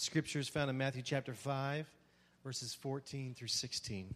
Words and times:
Scripture 0.00 0.38
is 0.38 0.48
found 0.48 0.70
in 0.70 0.78
Matthew 0.78 1.02
chapter 1.02 1.34
5, 1.34 1.86
verses 2.42 2.72
14 2.72 3.34
through 3.34 3.48
16. 3.48 4.14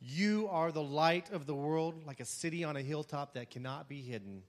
You 0.00 0.46
are 0.48 0.70
the 0.70 0.80
light 0.80 1.32
of 1.32 1.44
the 1.44 1.56
world, 1.56 2.06
like 2.06 2.20
a 2.20 2.24
city 2.24 2.62
on 2.62 2.76
a 2.76 2.80
hilltop 2.80 3.34
that 3.34 3.50
cannot 3.50 3.88
be 3.88 4.00
hidden. 4.00 4.44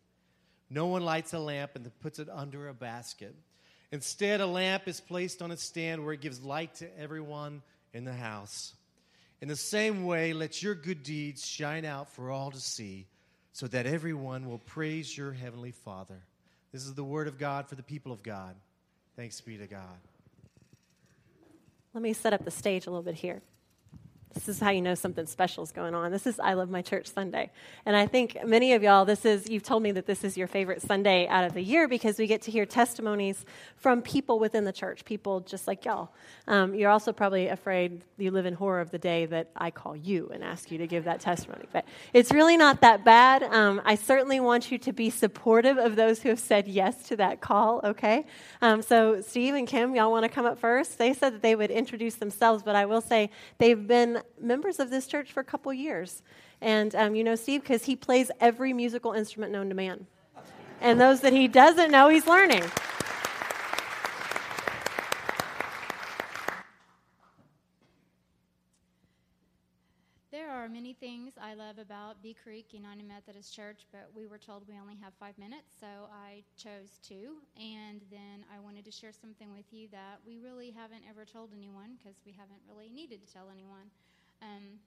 No 0.69 0.85
one 0.85 1.03
lights 1.03 1.33
a 1.33 1.39
lamp 1.39 1.71
and 1.73 1.89
puts 2.01 2.19
it 2.19 2.29
under 2.31 2.67
a 2.67 2.73
basket. 2.75 3.33
Instead, 3.91 4.41
a 4.41 4.45
lamp 4.45 4.87
is 4.87 5.01
placed 5.01 5.41
on 5.41 5.49
a 5.49 5.57
stand 5.57 6.05
where 6.05 6.13
it 6.13 6.21
gives 6.21 6.43
light 6.43 6.75
to 6.75 6.99
everyone 6.99 7.63
in 7.91 8.05
the 8.05 8.13
house. 8.13 8.75
In 9.41 9.47
the 9.47 9.55
same 9.55 10.05
way, 10.05 10.33
let 10.33 10.61
your 10.61 10.75
good 10.75 11.01
deeds 11.01 11.43
shine 11.47 11.83
out 11.83 12.11
for 12.11 12.29
all 12.29 12.51
to 12.51 12.61
see, 12.61 13.07
so 13.53 13.65
that 13.69 13.87
everyone 13.87 14.47
will 14.47 14.59
praise 14.59 15.17
your 15.17 15.31
heavenly 15.31 15.71
Father. 15.71 16.21
This 16.71 16.85
is 16.85 16.93
the 16.93 17.03
word 17.03 17.27
of 17.27 17.39
God 17.39 17.67
for 17.67 17.73
the 17.73 17.81
people 17.81 18.11
of 18.11 18.21
God. 18.21 18.55
Thanks 19.15 19.39
be 19.41 19.57
to 19.57 19.67
God. 19.67 19.99
Let 21.93 22.01
me 22.01 22.11
set 22.11 22.33
up 22.33 22.43
the 22.43 22.51
stage 22.51 22.87
a 22.87 22.89
little 22.89 23.03
bit 23.03 23.15
here. 23.15 23.41
This 24.35 24.49
is 24.49 24.59
how 24.59 24.69
you 24.69 24.81
know 24.81 24.95
something 24.95 25.25
special 25.27 25.63
is 25.63 25.71
going 25.71 25.95
on. 25.95 26.11
This 26.11 26.27
is 26.27 26.41
I 26.41 26.55
Love 26.55 26.69
My 26.69 26.81
Church 26.81 27.07
Sunday. 27.07 27.51
And 27.85 27.95
I 27.95 28.05
think 28.05 28.37
many 28.45 28.73
of 28.73 28.83
y'all, 28.83 29.05
this 29.05 29.23
is, 29.23 29.49
you've 29.49 29.63
told 29.63 29.81
me 29.81 29.93
that 29.93 30.07
this 30.07 30.25
is 30.25 30.35
your 30.35 30.47
favorite 30.47 30.81
Sunday 30.81 31.25
out 31.27 31.45
of 31.45 31.53
the 31.53 31.61
year 31.61 31.87
because 31.87 32.17
we 32.19 32.27
get 32.27 32.41
to 32.41 32.51
hear 32.51 32.65
testimonies 32.65 33.45
from 33.77 34.01
people 34.01 34.37
within 34.37 34.65
the 34.65 34.73
church, 34.73 35.05
people 35.05 35.39
just 35.39 35.67
like 35.67 35.85
y'all. 35.85 36.09
Um, 36.49 36.75
you're 36.75 36.89
also 36.89 37.13
probably 37.13 37.47
afraid 37.47 38.01
you 38.17 38.29
live 38.29 38.45
in 38.45 38.55
horror 38.55 38.81
of 38.81 38.91
the 38.91 38.97
day 38.97 39.25
that 39.27 39.51
I 39.55 39.71
call 39.71 39.95
you 39.95 40.29
and 40.33 40.43
ask 40.43 40.69
you 40.69 40.79
to 40.79 40.85
give 40.85 41.05
that 41.05 41.21
testimony. 41.21 41.65
But 41.71 41.85
it's 42.11 42.33
really 42.33 42.57
not 42.57 42.81
that 42.81 43.05
bad. 43.05 43.41
Um, 43.41 43.81
I 43.85 43.95
certainly 43.95 44.41
want 44.41 44.69
you 44.69 44.77
to 44.79 44.91
be 44.91 45.09
supportive 45.09 45.77
of 45.77 45.95
those 45.95 46.21
who 46.21 46.27
have 46.27 46.41
said 46.41 46.67
yes 46.67 47.07
to 47.07 47.15
that 47.15 47.39
call, 47.39 47.79
okay? 47.85 48.25
Um, 48.61 48.81
so, 48.81 49.21
Steve 49.21 49.53
and 49.55 49.65
Kim, 49.65 49.95
y'all 49.95 50.11
want 50.11 50.23
to 50.23 50.29
come 50.29 50.45
up 50.45 50.59
first? 50.59 50.97
They 50.97 51.13
said 51.13 51.35
that 51.35 51.41
they 51.41 51.55
would 51.55 51.71
introduce 51.71 52.15
themselves, 52.15 52.63
but 52.63 52.75
I 52.75 52.85
will 52.85 53.01
say 53.01 53.29
they've 53.59 53.87
been 53.87 54.21
members 54.39 54.79
of 54.79 54.89
this 54.89 55.07
church 55.07 55.31
for 55.31 55.39
a 55.39 55.45
couple 55.45 55.73
years. 55.73 56.21
And 56.61 56.95
um, 56.95 57.15
you 57.15 57.23
know 57.23 57.35
Steve 57.35 57.61
because 57.61 57.85
he 57.85 57.95
plays 57.95 58.31
every 58.39 58.73
musical 58.73 59.13
instrument 59.13 59.51
known 59.51 59.69
to 59.69 59.75
man. 59.75 60.07
And 60.81 60.99
those 60.99 61.21
that 61.21 61.33
he 61.33 61.47
doesn't 61.47 61.91
know, 61.91 62.09
he's 62.09 62.27
learning. 62.27 62.63
There 70.31 70.51
are 70.51 70.67
many 70.67 70.93
things 70.93 71.33
I 71.41 71.53
love 71.53 71.77
about 71.77 72.21
Bee 72.21 72.35
Creek 72.35 72.73
United 72.73 73.07
Methodist 73.07 73.55
Church, 73.55 73.87
but 73.91 74.09
we 74.13 74.25
were 74.25 74.37
told 74.37 74.67
we 74.67 74.77
only 74.77 74.97
have 75.01 75.13
five 75.17 75.37
minutes, 75.37 75.71
so 75.79 75.87
I 76.11 76.43
chose 76.57 76.99
two. 77.01 77.39
And 77.55 78.01
then 78.11 78.43
I 78.53 78.59
wanted 78.59 78.83
to 78.85 78.91
share 78.91 79.13
something 79.13 79.49
with 79.53 79.71
you 79.71 79.87
that 79.93 80.19
we 80.27 80.37
really 80.37 80.71
haven't 80.71 81.03
ever 81.09 81.23
told 81.23 81.51
anyone 81.55 81.95
because 81.97 82.19
we 82.25 82.33
haven't 82.33 82.59
really 82.67 82.89
needed 82.89 83.25
to 83.25 83.33
tell 83.33 83.47
anyone. 83.49 83.87
Um, 84.41 84.79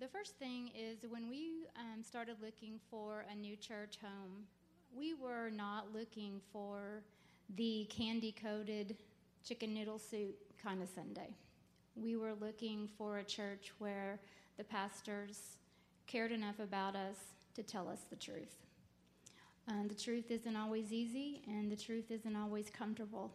the 0.00 0.08
first 0.08 0.36
thing 0.38 0.70
is 0.76 0.98
when 1.08 1.28
we 1.28 1.66
um, 1.76 2.02
started 2.02 2.36
looking 2.42 2.80
for 2.90 3.24
a 3.30 3.34
new 3.34 3.56
church 3.56 3.98
home, 4.00 4.44
we 4.96 5.14
were 5.14 5.50
not 5.50 5.94
looking 5.94 6.40
for 6.52 7.02
the 7.56 7.86
candy 7.90 8.32
coated 8.32 8.96
chicken 9.44 9.74
noodle 9.74 9.98
soup 9.98 10.36
kind 10.62 10.82
of 10.82 10.88
Sunday. 10.88 11.34
We 11.94 12.16
were 12.16 12.34
looking 12.40 12.88
for 12.98 13.18
a 13.18 13.24
church 13.24 13.72
where 13.78 14.18
the 14.56 14.64
pastors 14.64 15.56
cared 16.06 16.32
enough 16.32 16.58
about 16.58 16.96
us 16.96 17.16
to 17.54 17.62
tell 17.62 17.88
us 17.88 18.00
the 18.10 18.16
truth. 18.16 18.56
Um, 19.68 19.86
the 19.88 19.94
truth 19.94 20.30
isn't 20.30 20.56
always 20.56 20.92
easy, 20.92 21.42
and 21.46 21.70
the 21.70 21.76
truth 21.76 22.10
isn't 22.10 22.36
always 22.36 22.70
comfortable. 22.70 23.32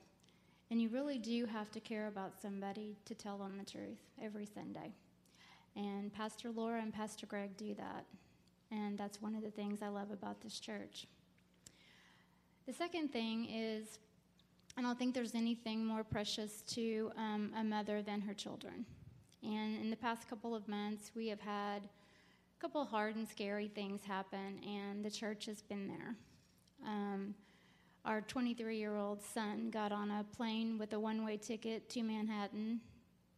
And 0.69 0.81
you 0.81 0.89
really 0.89 1.17
do 1.17 1.45
have 1.45 1.71
to 1.71 1.79
care 1.79 2.07
about 2.07 2.39
somebody 2.41 2.97
to 3.05 3.15
tell 3.15 3.37
them 3.37 3.57
the 3.57 3.69
truth 3.69 3.99
every 4.21 4.45
Sunday. 4.45 4.91
And 5.77 6.11
Pastor 6.11 6.49
Laura 6.51 6.81
and 6.81 6.91
Pastor 6.91 7.27
Greg 7.27 7.55
do 7.55 7.75
that. 7.75 8.05
And 8.71 8.97
that's 8.97 9.21
one 9.21 9.35
of 9.35 9.43
the 9.43 9.51
things 9.51 9.81
I 9.81 9.89
love 9.89 10.09
about 10.11 10.41
this 10.41 10.59
church. 10.59 11.05
The 12.65 12.73
second 12.73 13.13
thing 13.13 13.47
is, 13.49 13.99
I 14.75 14.81
don't 14.81 14.97
think 14.97 15.13
there's 15.13 15.35
anything 15.35 15.85
more 15.85 16.03
precious 16.03 16.63
to 16.73 17.11
um, 17.15 17.51
a 17.55 17.63
mother 17.63 18.01
than 18.01 18.21
her 18.21 18.33
children. 18.33 18.85
And 19.43 19.79
in 19.79 19.89
the 19.89 19.95
past 19.95 20.27
couple 20.27 20.55
of 20.55 20.67
months, 20.67 21.11
we 21.15 21.27
have 21.27 21.39
had 21.39 21.83
a 21.83 22.61
couple 22.61 22.83
hard 22.83 23.15
and 23.15 23.27
scary 23.27 23.67
things 23.67 24.03
happen, 24.03 24.59
and 24.65 25.05
the 25.05 25.11
church 25.11 25.45
has 25.45 25.61
been 25.61 25.87
there. 25.87 26.15
Um, 26.85 27.35
our 28.03 28.21
23 28.21 28.77
year 28.77 28.95
old 28.95 29.21
son 29.21 29.69
got 29.69 29.91
on 29.91 30.09
a 30.09 30.25
plane 30.35 30.77
with 30.77 30.93
a 30.93 30.99
one 30.99 31.23
way 31.23 31.37
ticket 31.37 31.89
to 31.91 32.01
Manhattan 32.01 32.81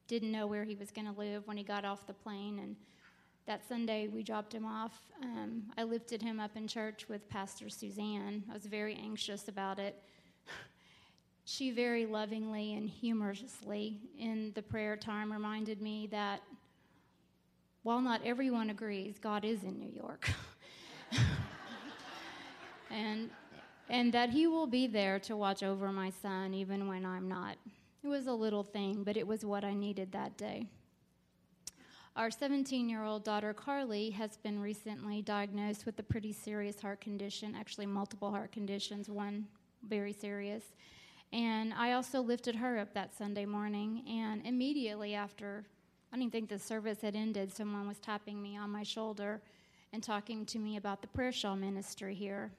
didn't 0.10 0.32
know 0.32 0.48
where 0.48 0.66
he 0.66 0.76
was 0.76 0.90
going 0.92 1.06
to 1.06 1.18
live 1.18 1.48
when 1.48 1.56
he 1.56 1.64
got 1.64 1.86
off 1.86 2.06
the 2.08 2.14
plane. 2.14 2.60
And 2.60 2.76
that 3.46 3.66
Sunday, 3.70 4.08
we 4.08 4.24
dropped 4.24 4.54
him 4.54 4.66
off. 4.66 5.00
Um, 5.24 5.64
I 5.78 5.84
lifted 5.84 6.22
him 6.22 6.40
up 6.40 6.58
in 6.58 6.68
church 6.68 7.08
with 7.08 7.30
Pastor 7.30 7.70
Suzanne. 7.70 8.44
I 8.50 8.54
was 8.54 8.66
very 8.66 8.96
anxious 8.96 9.48
about 9.48 9.78
it. 9.80 10.02
she 11.46 11.70
very 11.70 12.08
lovingly 12.08 12.74
and 12.74 12.90
humorously, 12.90 14.00
in 14.18 14.52
the 14.56 14.64
prayer 14.64 14.98
time, 14.98 15.32
reminded 15.32 15.80
me 15.80 16.08
that 16.08 16.42
while 17.84 18.02
not 18.02 18.22
everyone 18.26 18.72
agrees, 18.72 19.20
God 19.20 19.46
is 19.46 19.64
in 19.64 19.80
New 19.80 19.92
York. 19.92 20.32
and, 22.90 23.30
and 23.90 24.12
that 24.14 24.32
He 24.32 24.48
will 24.48 24.68
be 24.68 24.88
there 24.88 25.20
to 25.20 25.38
watch 25.38 25.62
over 25.62 25.92
my 25.92 26.12
son 26.22 26.56
even 26.56 26.88
when 26.88 27.06
I'm 27.06 27.30
not. 27.30 27.58
It 28.02 28.08
was 28.08 28.28
a 28.28 28.34
little 28.34 28.64
thing, 28.64 29.04
but 29.04 29.18
it 29.18 29.28
was 29.28 29.44
what 29.44 29.66
I 29.66 29.74
needed 29.74 30.14
that 30.14 30.38
day. 30.38 30.68
Our 32.16 32.32
17 32.32 32.90
year 32.90 33.04
old 33.04 33.24
daughter 33.24 33.54
Carly 33.54 34.10
has 34.12 34.38
been 34.38 34.60
recently 34.60 35.22
diagnosed 35.22 35.86
with 35.86 36.00
a 36.00 36.04
pretty 36.04 36.32
serious 36.32 36.80
heart 36.82 37.02
condition, 37.02 37.56
actually, 37.56 37.86
multiple 37.86 38.32
heart 38.32 38.52
conditions, 38.52 39.10
one 39.10 39.48
very 39.88 40.14
serious. 40.14 40.64
And 41.34 41.74
I 41.74 41.92
also 41.94 42.22
lifted 42.22 42.56
her 42.56 42.78
up 42.80 42.94
that 42.94 43.16
Sunday 43.16 43.46
morning, 43.46 44.04
and 44.10 44.46
immediately 44.46 45.14
after, 45.14 45.66
I 46.12 46.18
didn't 46.18 46.32
think 46.32 46.50
the 46.50 46.58
service 46.58 47.02
had 47.02 47.16
ended, 47.16 47.54
someone 47.54 47.88
was 47.88 48.00
tapping 48.00 48.42
me 48.42 48.58
on 48.58 48.70
my 48.70 48.84
shoulder 48.84 49.42
and 49.94 50.02
talking 50.02 50.46
to 50.48 50.60
me 50.60 50.78
about 50.78 51.02
the 51.02 51.08
prayer 51.08 51.32
shawl 51.32 51.56
ministry 51.56 52.16
here 52.16 52.52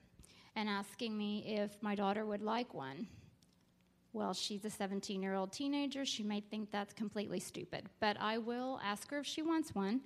and 0.54 0.68
asking 0.68 1.16
me 1.16 1.44
if 1.46 1.82
my 1.82 1.94
daughter 1.94 2.24
would 2.24 2.42
like 2.42 2.74
one 2.74 3.06
well, 4.12 4.32
she's 4.32 4.64
a 4.64 4.70
17 4.70 5.22
year 5.22 5.34
old 5.34 5.52
teenager. 5.52 6.04
She 6.04 6.22
may 6.22 6.40
think 6.40 6.70
that's 6.70 6.92
completely 6.92 7.40
stupid, 7.40 7.88
but 8.00 8.16
I 8.20 8.38
will 8.38 8.80
ask 8.82 9.10
her 9.10 9.18
if 9.18 9.26
she 9.26 9.42
wants 9.42 9.74
one. 9.74 10.00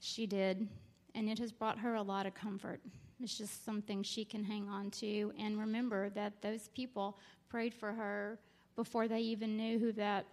She 0.00 0.26
did, 0.26 0.68
and 1.14 1.28
it 1.28 1.38
has 1.38 1.50
brought 1.50 1.78
her 1.78 1.96
a 1.96 2.02
lot 2.02 2.26
of 2.26 2.34
comfort. 2.34 2.80
It's 3.20 3.36
just 3.36 3.64
something 3.64 4.02
she 4.02 4.24
can 4.24 4.44
hang 4.44 4.68
on 4.68 4.90
to 4.92 5.32
and 5.38 5.58
remember 5.58 6.08
that 6.10 6.40
those 6.40 6.68
people 6.68 7.18
prayed 7.48 7.74
for 7.74 7.92
her 7.92 8.38
before 8.76 9.08
they 9.08 9.20
even 9.20 9.56
knew 9.56 9.78
who 9.78 9.90
that 9.92 10.24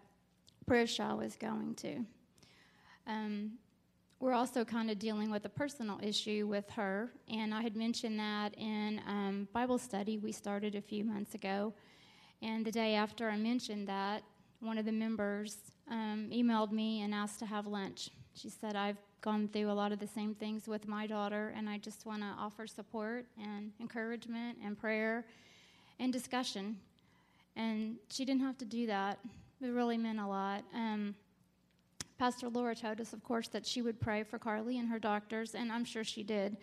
prayer 0.67 0.85
shawl 0.85 1.17
was 1.17 1.35
going 1.35 1.73
to. 1.75 2.05
Um, 3.07 3.53
we're 4.19 4.33
also 4.33 4.63
kind 4.63 4.91
of 4.91 4.99
dealing 4.99 5.31
with 5.31 5.45
a 5.45 5.49
personal 5.49 5.99
issue 6.01 6.47
with 6.47 6.69
her, 6.71 7.11
and 7.27 7.53
I 7.53 7.61
had 7.61 7.75
mentioned 7.75 8.19
that 8.19 8.55
in 8.57 9.01
um, 9.07 9.47
Bible 9.51 9.77
study 9.77 10.17
we 10.17 10.31
started 10.31 10.75
a 10.75 10.81
few 10.81 11.03
months 11.03 11.33
ago. 11.33 11.73
And 12.41 12.65
the 12.65 12.71
day 12.71 12.95
after 12.95 13.29
I 13.29 13.37
mentioned 13.37 13.87
that, 13.87 14.23
one 14.59 14.77
of 14.77 14.85
the 14.85 14.91
members 14.91 15.57
um, 15.89 16.29
emailed 16.33 16.71
me 16.71 17.01
and 17.01 17.13
asked 17.13 17.39
to 17.39 17.45
have 17.45 17.67
lunch. 17.67 18.09
She 18.33 18.49
said, 18.49 18.75
I've 18.75 18.97
gone 19.21 19.47
through 19.47 19.71
a 19.71 19.73
lot 19.73 19.91
of 19.91 19.99
the 19.99 20.07
same 20.07 20.35
things 20.35 20.67
with 20.67 20.87
my 20.87 21.07
daughter, 21.07 21.53
and 21.55 21.69
I 21.69 21.77
just 21.77 22.05
want 22.05 22.21
to 22.21 22.27
offer 22.37 22.67
support 22.67 23.25
and 23.41 23.71
encouragement 23.79 24.57
and 24.63 24.77
prayer 24.77 25.25
and 25.99 26.11
discussion. 26.11 26.77
And 27.55 27.95
she 28.09 28.25
didn't 28.25 28.41
have 28.41 28.57
to 28.59 28.65
do 28.65 28.85
that. 28.87 29.19
It 29.61 29.67
really 29.67 29.97
meant 29.97 30.19
a 30.19 30.27
lot. 30.27 30.63
Um, 30.73 31.15
Pastor 32.17 32.49
Laura 32.49 32.75
told 32.75 33.01
us, 33.01 33.13
of 33.13 33.23
course, 33.23 33.47
that 33.49 33.65
she 33.65 33.81
would 33.81 33.99
pray 33.99 34.23
for 34.23 34.37
Carly 34.37 34.77
and 34.77 34.89
her 34.89 34.99
doctors, 34.99 35.55
and 35.55 35.71
I'm 35.71 35.85
sure 35.85 36.03
she 36.03 36.23
did. 36.23 36.57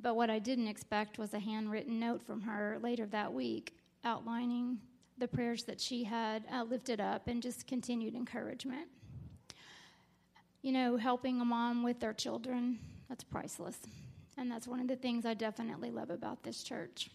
But 0.00 0.14
what 0.14 0.30
I 0.30 0.38
didn't 0.38 0.68
expect 0.68 1.18
was 1.18 1.34
a 1.34 1.38
handwritten 1.38 1.98
note 1.98 2.22
from 2.22 2.42
her 2.42 2.78
later 2.82 3.06
that 3.06 3.32
week 3.32 3.74
outlining 4.04 4.78
the 5.18 5.28
prayers 5.28 5.64
that 5.64 5.80
she 5.80 6.04
had 6.04 6.44
uh, 6.52 6.62
lifted 6.62 7.00
up 7.00 7.28
and 7.28 7.42
just 7.42 7.66
continued 7.66 8.14
encouragement. 8.14 8.88
You 10.62 10.72
know, 10.72 10.96
helping 10.96 11.40
a 11.40 11.44
mom 11.44 11.82
with 11.82 12.00
their 12.00 12.12
children, 12.12 12.78
that's 13.08 13.24
priceless. 13.24 13.78
And 14.36 14.50
that's 14.50 14.68
one 14.68 14.80
of 14.80 14.88
the 14.88 14.96
things 14.96 15.26
I 15.26 15.34
definitely 15.34 15.90
love 15.90 16.10
about 16.10 16.42
this 16.42 16.62
church. 16.62 17.10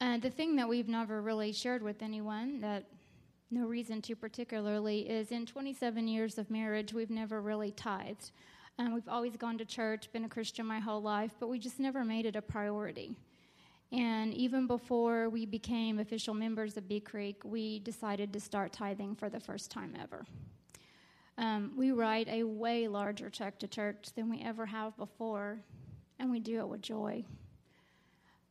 Uh, 0.00 0.18
the 0.18 0.30
thing 0.30 0.56
that 0.56 0.68
we've 0.68 0.88
never 0.88 1.22
really 1.22 1.52
shared 1.52 1.82
with 1.82 2.02
anyone, 2.02 2.60
that 2.60 2.84
no 3.50 3.66
reason 3.66 4.02
to 4.02 4.16
particularly, 4.16 5.08
is 5.08 5.32
in 5.32 5.46
27 5.46 6.08
years 6.08 6.38
of 6.38 6.50
marriage, 6.50 6.92
we've 6.92 7.10
never 7.10 7.40
really 7.40 7.70
tithed. 7.70 8.32
Um, 8.78 8.92
we've 8.94 9.08
always 9.08 9.36
gone 9.36 9.56
to 9.58 9.64
church, 9.64 10.12
been 10.12 10.24
a 10.24 10.28
Christian 10.28 10.66
my 10.66 10.80
whole 10.80 11.00
life, 11.00 11.32
but 11.38 11.48
we 11.48 11.58
just 11.58 11.78
never 11.78 12.04
made 12.04 12.26
it 12.26 12.34
a 12.34 12.42
priority. 12.42 13.16
And 13.94 14.34
even 14.34 14.66
before 14.66 15.28
we 15.28 15.46
became 15.46 16.00
official 16.00 16.34
members 16.34 16.76
of 16.76 16.88
Bee 16.88 16.98
Creek, 16.98 17.40
we 17.44 17.78
decided 17.78 18.32
to 18.32 18.40
start 18.40 18.72
tithing 18.72 19.14
for 19.14 19.28
the 19.28 19.38
first 19.38 19.70
time 19.70 19.94
ever. 20.02 20.26
Um, 21.38 21.72
we 21.76 21.92
write 21.92 22.26
a 22.26 22.42
way 22.42 22.88
larger 22.88 23.30
check 23.30 23.56
to 23.60 23.68
church 23.68 24.08
than 24.16 24.28
we 24.28 24.42
ever 24.42 24.66
have 24.66 24.96
before, 24.96 25.60
and 26.18 26.28
we 26.28 26.40
do 26.40 26.58
it 26.58 26.66
with 26.66 26.82
joy. 26.82 27.24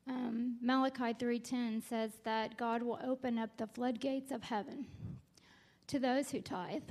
Um, 0.07 0.59
Malachi 0.61 1.13
3:10 1.13 1.81
says 1.81 2.11
that 2.23 2.55
God 2.55 2.81
will 2.81 2.99
open 3.03 3.37
up 3.37 3.57
the 3.57 3.67
floodgates 3.67 4.31
of 4.31 4.43
heaven 4.43 4.87
to 5.87 5.99
those 5.99 6.31
who 6.31 6.39
tithe. 6.39 6.89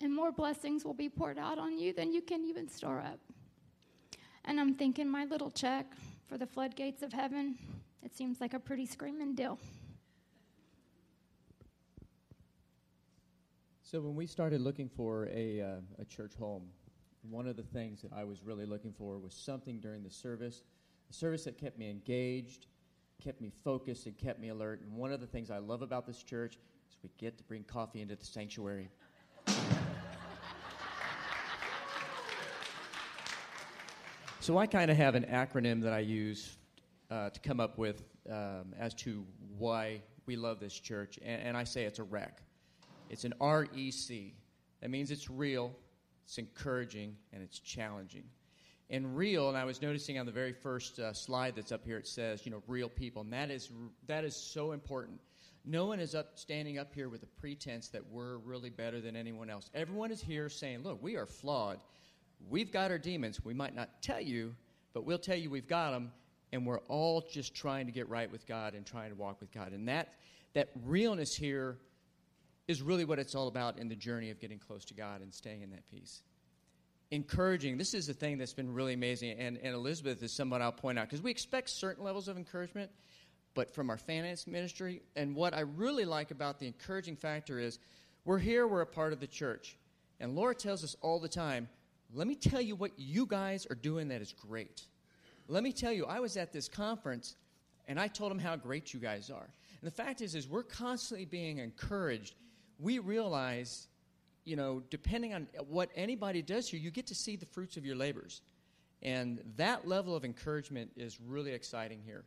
And 0.00 0.14
more 0.14 0.30
blessings 0.30 0.84
will 0.84 0.94
be 0.94 1.08
poured 1.08 1.38
out 1.38 1.58
on 1.58 1.78
you 1.78 1.92
than 1.92 2.12
you 2.12 2.22
can 2.22 2.44
even 2.44 2.68
store 2.68 3.00
up. 3.00 3.18
And 4.48 4.58
I'm 4.58 4.72
thinking 4.74 5.10
my 5.10 5.26
little 5.26 5.50
check 5.50 5.92
for 6.26 6.38
the 6.38 6.46
floodgates 6.46 7.02
of 7.02 7.12
heaven, 7.12 7.56
it 8.02 8.16
seems 8.16 8.40
like 8.40 8.54
a 8.54 8.58
pretty 8.58 8.86
screaming 8.86 9.34
deal. 9.34 9.58
So 13.82 14.00
when 14.00 14.16
we 14.16 14.26
started 14.26 14.62
looking 14.62 14.88
for 14.88 15.28
a, 15.30 15.60
uh, 15.60 15.66
a 15.98 16.04
church 16.06 16.32
home, 16.34 16.62
one 17.28 17.46
of 17.46 17.56
the 17.56 17.62
things 17.62 18.00
that 18.00 18.12
I 18.14 18.24
was 18.24 18.42
really 18.42 18.64
looking 18.64 18.94
for 18.94 19.18
was 19.18 19.34
something 19.34 19.80
during 19.80 20.02
the 20.02 20.10
service, 20.10 20.62
a 21.10 21.12
service 21.12 21.44
that 21.44 21.58
kept 21.58 21.78
me 21.78 21.90
engaged, 21.90 22.68
kept 23.22 23.42
me 23.42 23.52
focused, 23.64 24.06
and 24.06 24.16
kept 24.16 24.40
me 24.40 24.48
alert. 24.48 24.80
And 24.80 24.96
one 24.96 25.12
of 25.12 25.20
the 25.20 25.26
things 25.26 25.50
I 25.50 25.58
love 25.58 25.82
about 25.82 26.06
this 26.06 26.22
church 26.22 26.54
is 26.90 26.96
we 27.02 27.10
get 27.18 27.36
to 27.36 27.44
bring 27.44 27.64
coffee 27.64 28.00
into 28.00 28.16
the 28.16 28.24
sanctuary. 28.24 28.88
So 34.48 34.56
I 34.56 34.66
kind 34.66 34.90
of 34.90 34.96
have 34.96 35.14
an 35.14 35.24
acronym 35.24 35.82
that 35.82 35.92
I 35.92 35.98
use 35.98 36.56
uh, 37.10 37.28
to 37.28 37.40
come 37.40 37.60
up 37.60 37.76
with 37.76 38.02
um, 38.30 38.72
as 38.78 38.94
to 38.94 39.26
why 39.58 40.00
we 40.24 40.36
love 40.36 40.58
this 40.58 40.72
church, 40.72 41.18
and, 41.22 41.42
and 41.42 41.54
I 41.54 41.64
say 41.64 41.84
it's 41.84 41.98
a 41.98 42.02
wreck. 42.02 42.40
It's 43.10 43.24
an 43.24 43.34
REC. 43.42 44.32
That 44.80 44.88
means 44.88 45.10
it's 45.10 45.28
real, 45.28 45.76
it's 46.24 46.38
encouraging, 46.38 47.14
and 47.34 47.42
it's 47.42 47.58
challenging. 47.58 48.24
And 48.88 49.14
real, 49.14 49.50
and 49.50 49.58
I 49.58 49.66
was 49.66 49.82
noticing 49.82 50.18
on 50.18 50.24
the 50.24 50.32
very 50.32 50.54
first 50.54 50.98
uh, 50.98 51.12
slide 51.12 51.54
that's 51.54 51.70
up 51.70 51.84
here, 51.84 51.98
it 51.98 52.08
says, 52.08 52.46
you 52.46 52.50
know, 52.50 52.62
real 52.66 52.88
people. 52.88 53.20
And 53.20 53.34
that 53.34 53.50
is, 53.50 53.68
that 54.06 54.24
is 54.24 54.34
so 54.34 54.72
important. 54.72 55.20
No 55.66 55.84
one 55.84 56.00
is 56.00 56.14
up 56.14 56.38
standing 56.38 56.78
up 56.78 56.94
here 56.94 57.10
with 57.10 57.22
a 57.22 57.28
pretense 57.38 57.88
that 57.88 58.10
we're 58.10 58.38
really 58.38 58.70
better 58.70 59.02
than 59.02 59.14
anyone 59.14 59.50
else. 59.50 59.68
Everyone 59.74 60.10
is 60.10 60.22
here 60.22 60.48
saying, 60.48 60.84
look, 60.84 61.02
we 61.02 61.16
are 61.16 61.26
flawed. 61.26 61.80
We've 62.48 62.70
got 62.70 62.90
our 62.90 62.98
demons. 62.98 63.44
We 63.44 63.54
might 63.54 63.74
not 63.74 64.02
tell 64.02 64.20
you, 64.20 64.54
but 64.92 65.04
we'll 65.04 65.18
tell 65.18 65.36
you 65.36 65.50
we've 65.50 65.68
got 65.68 65.92
them, 65.92 66.12
and 66.52 66.66
we're 66.66 66.80
all 66.88 67.20
just 67.30 67.54
trying 67.54 67.86
to 67.86 67.92
get 67.92 68.08
right 68.08 68.30
with 68.30 68.46
God 68.46 68.74
and 68.74 68.86
trying 68.86 69.10
to 69.10 69.16
walk 69.16 69.40
with 69.40 69.52
God. 69.52 69.72
And 69.72 69.88
that, 69.88 70.14
that 70.54 70.70
realness 70.84 71.34
here 71.34 71.78
is 72.68 72.82
really 72.82 73.04
what 73.04 73.18
it's 73.18 73.34
all 73.34 73.48
about 73.48 73.78
in 73.78 73.88
the 73.88 73.96
journey 73.96 74.30
of 74.30 74.38
getting 74.38 74.58
close 74.58 74.84
to 74.86 74.94
God 74.94 75.20
and 75.22 75.32
staying 75.32 75.62
in 75.62 75.70
that 75.70 75.88
peace. 75.90 76.22
Encouraging, 77.10 77.78
this 77.78 77.94
is 77.94 78.06
the 78.06 78.12
thing 78.12 78.36
that's 78.36 78.52
been 78.52 78.72
really 78.72 78.92
amazing, 78.92 79.38
and, 79.38 79.56
and 79.62 79.74
Elizabeth 79.74 80.22
is 80.22 80.30
someone 80.30 80.60
I'll 80.60 80.70
point 80.70 80.98
out 80.98 81.08
because 81.08 81.22
we 81.22 81.30
expect 81.30 81.70
certain 81.70 82.04
levels 82.04 82.28
of 82.28 82.36
encouragement, 82.36 82.90
but 83.54 83.74
from 83.74 83.88
our 83.88 83.96
finance 83.96 84.46
ministry, 84.46 85.00
and 85.16 85.34
what 85.34 85.54
I 85.54 85.60
really 85.60 86.04
like 86.04 86.30
about 86.30 86.58
the 86.58 86.66
encouraging 86.66 87.16
factor 87.16 87.58
is 87.58 87.78
we're 88.26 88.38
here, 88.38 88.68
we're 88.68 88.82
a 88.82 88.86
part 88.86 89.14
of 89.14 89.20
the 89.20 89.26
church. 89.26 89.78
And 90.20 90.34
Laura 90.34 90.54
tells 90.54 90.84
us 90.84 90.96
all 91.00 91.18
the 91.18 91.28
time, 91.28 91.68
let 92.12 92.26
me 92.26 92.34
tell 92.34 92.60
you 92.60 92.76
what 92.76 92.92
you 92.96 93.26
guys 93.26 93.66
are 93.70 93.74
doing 93.74 94.08
that 94.08 94.20
is 94.22 94.32
great. 94.32 94.82
Let 95.46 95.62
me 95.62 95.72
tell 95.72 95.92
you, 95.92 96.06
I 96.06 96.20
was 96.20 96.36
at 96.36 96.52
this 96.52 96.68
conference 96.68 97.36
and 97.86 97.98
I 97.98 98.08
told 98.08 98.30
them 98.30 98.38
how 98.38 98.56
great 98.56 98.92
you 98.92 99.00
guys 99.00 99.30
are. 99.30 99.48
And 99.80 99.86
the 99.86 99.94
fact 99.94 100.20
is, 100.20 100.34
is 100.34 100.48
we're 100.48 100.62
constantly 100.62 101.24
being 101.24 101.58
encouraged 101.58 102.34
we 102.78 102.98
realize, 102.98 103.88
you 104.44 104.56
know, 104.56 104.82
depending 104.90 105.34
on 105.34 105.48
what 105.68 105.90
anybody 105.94 106.42
does 106.42 106.68
here, 106.68 106.80
you 106.80 106.90
get 106.90 107.06
to 107.08 107.14
see 107.14 107.36
the 107.36 107.46
fruits 107.46 107.76
of 107.76 107.84
your 107.84 107.96
labors. 107.96 108.42
And 109.02 109.40
that 109.56 109.86
level 109.86 110.16
of 110.16 110.24
encouragement 110.24 110.90
is 110.96 111.20
really 111.20 111.52
exciting 111.52 112.00
here. 112.04 112.24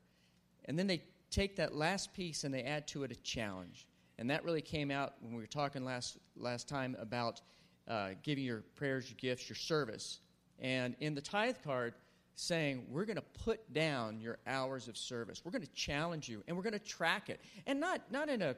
And 0.66 0.78
then 0.78 0.88
they 0.88 1.04
take 1.30 1.56
that 1.56 1.76
last 1.76 2.14
piece 2.14 2.44
and 2.44 2.54
they 2.54 2.64
add 2.64 2.88
to 2.90 3.04
it 3.04 3.12
a 3.12 3.16
challenge. 3.16 3.88
And 4.20 4.30
that 4.30 4.44
really 4.44 4.62
came 4.62 4.92
out 4.92 5.14
when 5.22 5.34
we 5.34 5.42
were 5.42 5.48
talking 5.48 5.84
last, 5.84 6.18
last 6.36 6.68
time 6.68 6.96
about 7.00 7.42
uh, 7.88 8.10
giving 8.24 8.44
your 8.44 8.64
prayers, 8.76 9.10
your 9.10 9.18
gifts, 9.18 9.50
your 9.50 9.56
service. 9.56 10.20
And 10.60 10.96
in 11.00 11.16
the 11.16 11.22
tithe 11.22 11.58
card, 11.64 11.94
saying, 12.36 12.86
We're 12.90 13.06
going 13.06 13.18
to 13.18 13.44
put 13.44 13.74
down 13.74 14.20
your 14.20 14.38
hours 14.48 14.88
of 14.88 14.98
service. 14.98 15.42
We're 15.44 15.52
going 15.52 15.64
to 15.64 15.74
challenge 15.74 16.30
you 16.30 16.44
and 16.48 16.56
we're 16.56 16.64
going 16.64 16.74
to 16.74 16.80
track 16.80 17.30
it. 17.30 17.42
And 17.66 17.80
not, 17.80 18.02
not 18.12 18.30
in 18.30 18.42
a 18.42 18.56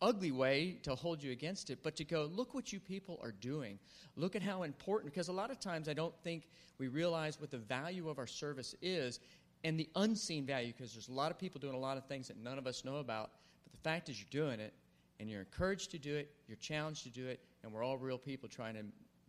ugly 0.00 0.32
way 0.32 0.78
to 0.82 0.94
hold 0.94 1.22
you 1.22 1.30
against 1.30 1.70
it, 1.70 1.78
but 1.82 1.94
to 1.96 2.04
go, 2.04 2.28
look 2.34 2.54
what 2.54 2.72
you 2.72 2.80
people 2.80 3.20
are 3.22 3.32
doing. 3.32 3.78
Look 4.16 4.34
at 4.34 4.42
how 4.42 4.64
important, 4.64 5.12
because 5.12 5.28
a 5.28 5.32
lot 5.32 5.50
of 5.50 5.60
times 5.60 5.88
I 5.88 5.94
don't 5.94 6.14
think 6.24 6.48
we 6.78 6.88
realize 6.88 7.40
what 7.40 7.50
the 7.50 7.58
value 7.58 8.08
of 8.08 8.18
our 8.18 8.26
service 8.26 8.74
is 8.82 9.20
and 9.62 9.78
the 9.78 9.88
unseen 9.94 10.44
value, 10.44 10.72
because 10.76 10.92
there's 10.92 11.08
a 11.08 11.12
lot 11.12 11.30
of 11.30 11.38
people 11.38 11.60
doing 11.60 11.74
a 11.74 11.78
lot 11.78 11.96
of 11.96 12.04
things 12.06 12.26
that 12.28 12.36
none 12.36 12.58
of 12.58 12.66
us 12.66 12.84
know 12.84 12.96
about. 12.96 13.30
But 13.62 13.72
the 13.72 13.78
fact 13.78 14.08
is, 14.08 14.18
you're 14.18 14.44
doing 14.44 14.58
it, 14.58 14.74
and 15.22 15.30
you're 15.30 15.42
encouraged 15.42 15.92
to 15.92 15.98
do 15.98 16.16
it, 16.16 16.32
you're 16.48 16.56
challenged 16.56 17.04
to 17.04 17.08
do 17.08 17.28
it, 17.28 17.38
and 17.62 17.72
we're 17.72 17.84
all 17.84 17.96
real 17.96 18.18
people 18.18 18.48
trying 18.48 18.74
to 18.74 18.82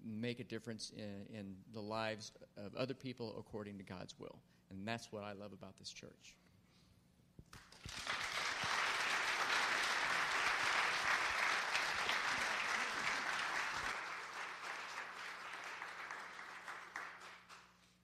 make 0.03 0.39
a 0.39 0.43
difference 0.43 0.91
in, 0.97 1.37
in 1.37 1.55
the 1.71 1.79
lives 1.79 2.31
of 2.57 2.75
other 2.75 2.95
people 2.95 3.35
according 3.37 3.77
to 3.77 3.83
God's 3.83 4.15
will. 4.17 4.39
And 4.71 4.87
that's 4.87 5.11
what 5.11 5.23
I 5.23 5.33
love 5.33 5.53
about 5.53 5.77
this 5.77 5.91
church. 5.91 6.35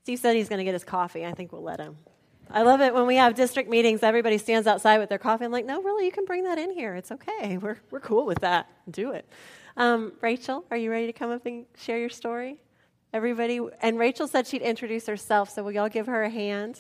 Steve 0.04 0.20
said 0.20 0.36
he's 0.36 0.48
going 0.48 0.60
to 0.60 0.64
get 0.64 0.76
his 0.76 0.84
coffee. 0.84 1.26
I 1.26 1.32
think 1.32 1.52
we'll 1.52 1.64
let 1.64 1.80
him. 1.80 1.98
I 2.52 2.64
love 2.64 2.82
it 2.82 2.96
when 2.96 3.06
we 3.06 3.18
have 3.18 3.36
district 3.36 3.70
meetings, 3.70 4.02
everybody 4.02 4.40
stands 4.40 4.66
outside 4.68 4.98
with 4.98 5.10
their 5.10 5.20
coffee. 5.20 5.46
I'm 5.46 5.52
like, 5.52 5.66
no, 5.66 5.84
really, 5.84 6.06
you 6.06 6.12
can 6.12 6.26
bring 6.26 6.44
that 6.46 6.58
in 6.58 6.72
here. 6.72 6.96
It's 6.96 7.12
okay. 7.12 7.60
We're, 7.60 7.78
we're 7.92 8.00
cool 8.00 8.26
with 8.26 8.40
that. 8.40 8.68
Do 8.90 9.12
it. 9.12 9.30
Um, 9.78 10.14
Rachel, 10.20 10.66
are 10.72 10.78
you 10.78 10.90
ready 10.90 11.06
to 11.06 11.14
come 11.14 11.30
up 11.30 11.46
and 11.46 11.66
share 11.78 12.00
your 12.00 12.10
story? 12.10 12.58
Everybody, 13.14 13.60
and 13.82 14.00
Rachel 14.00 14.28
said 14.28 14.48
she'd 14.48 14.64
introduce 14.64 15.06
herself, 15.06 15.52
so 15.52 15.62
will 15.62 15.72
y'all 15.72 15.90
give 15.90 16.08
her 16.08 16.24
a 16.24 16.30
hand? 16.30 16.80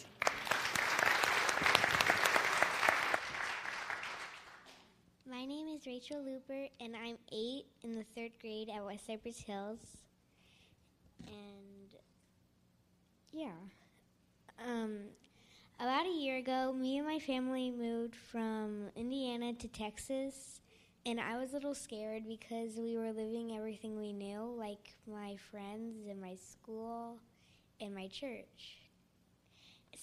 My 5.30 5.45
name 5.45 5.68
is 5.68 5.85
Rachel 5.85 6.23
Looper, 6.23 6.68
and 6.81 6.95
I'm 6.95 7.18
eight 7.31 7.66
in 7.83 7.94
the 7.94 8.06
third 8.16 8.31
grade 8.42 8.69
at 8.76 8.83
West 8.83 9.06
Cypress 9.06 9.40
Hills. 9.40 9.80
And 11.28 11.90
yeah. 13.31 13.52
Um, 14.68 14.97
about 15.80 16.06
a 16.06 16.09
year 16.09 16.38
ago, 16.38 16.74
me 16.74 16.98
and 16.98 17.07
my 17.07 17.19
family 17.19 17.71
moved 17.71 18.14
from 18.14 18.90
Indiana 18.98 19.54
to 19.54 19.68
Texas, 19.69 20.59
and 21.06 21.21
I 21.21 21.38
was 21.38 21.52
a 21.52 21.54
little 21.54 21.74
scared 21.74 22.28
because 22.28 22.76
we 22.76 22.98
were 22.98 23.14
living 23.14 23.56
everything 23.56 23.98
we 23.98 24.12
knew, 24.12 24.54
like 24.57 24.95
my 25.07 25.38
friends 25.50 26.06
and 26.09 26.19
my 26.19 26.36
school 26.36 27.19
and 27.80 27.95
my 27.95 28.07
church. 28.09 28.80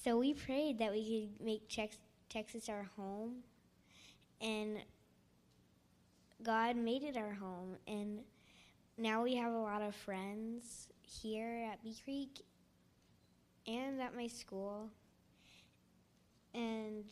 So 0.03 0.17
we 0.17 0.33
prayed 0.33 0.79
that 0.79 0.93
we 0.93 1.29
could 1.37 1.45
make 1.45 1.69
Texas 2.31 2.71
our 2.71 2.89
home, 2.97 3.43
and 4.41 4.79
God 6.43 6.77
made 6.77 7.03
it 7.03 7.19
our 7.19 7.35
home, 7.35 7.77
and 7.87 8.21
now 8.97 9.23
we 9.23 9.35
have 9.35 9.53
a 9.53 9.59
lot 9.59 9.83
of 9.83 9.95
friends 9.95 10.89
here 11.03 11.69
at 11.71 11.85
Bee 11.85 11.99
Creek 12.03 12.41
and 13.67 14.01
at 14.01 14.17
my 14.17 14.27
school. 14.27 14.89
And 16.57 17.05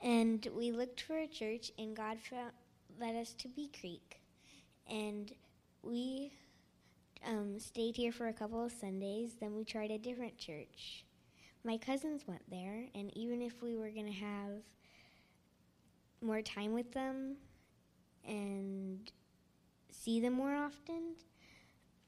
and 0.00 0.46
we 0.56 0.70
looked 0.70 1.00
for 1.00 1.18
a 1.18 1.26
church 1.26 1.72
and 1.78 1.96
God 1.96 2.18
found, 2.20 2.52
led 3.00 3.16
us 3.16 3.34
to 3.38 3.48
Bee 3.48 3.70
Creek. 3.80 4.20
And 4.88 5.32
we 5.82 6.30
um, 7.26 7.58
stayed 7.58 7.96
here 7.96 8.12
for 8.12 8.28
a 8.28 8.32
couple 8.32 8.64
of 8.64 8.72
Sundays, 8.72 9.36
then 9.40 9.54
we 9.56 9.64
tried 9.64 9.90
a 9.90 9.98
different 9.98 10.38
church. 10.38 11.04
My 11.64 11.76
cousins 11.76 12.22
went 12.26 12.48
there, 12.48 12.84
and 12.94 13.16
even 13.16 13.42
if 13.42 13.60
we 13.60 13.76
were 13.76 13.90
going 13.90 14.06
to 14.06 14.12
have 14.12 14.62
more 16.20 16.40
time 16.40 16.72
with 16.72 16.92
them 16.92 17.36
and 18.24 19.10
see 19.90 20.20
them 20.20 20.34
more 20.34 20.54
often, 20.54 21.16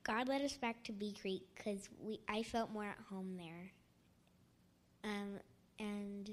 God 0.04 0.28
led 0.28 0.42
us 0.42 0.56
back 0.56 0.84
to 0.84 0.92
Bee 0.92 1.14
Creek 1.20 1.42
because 1.56 1.88
I 2.28 2.44
felt 2.44 2.70
more 2.70 2.84
at 2.84 2.98
home 3.10 3.36
there. 3.36 3.72
Um, 5.08 5.40
and 5.78 6.30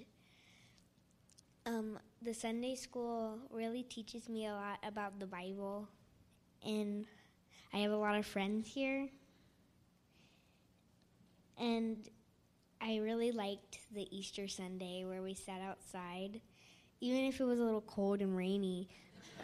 um, 1.65 1.99
the 2.21 2.33
Sunday 2.33 2.75
school 2.75 3.39
really 3.49 3.83
teaches 3.83 4.27
me 4.27 4.47
a 4.47 4.51
lot 4.51 4.79
about 4.83 5.17
the 5.19 5.25
Bible, 5.25 5.87
and 6.65 7.05
I 7.73 7.77
have 7.77 7.91
a 7.91 7.97
lot 7.97 8.17
of 8.17 8.25
friends 8.25 8.67
here. 8.67 9.07
And 11.57 12.09
I 12.81 12.97
really 12.97 13.31
liked 13.31 13.79
the 13.93 14.07
Easter 14.15 14.49
Sunday 14.49 15.05
where 15.05 15.21
we 15.21 15.33
sat 15.33 15.61
outside. 15.61 16.41
Even 16.99 17.23
if 17.23 17.39
it 17.39 17.45
was 17.45 17.59
a 17.59 17.63
little 17.63 17.81
cold 17.81 18.19
and 18.19 18.35
rainy, 18.35 18.89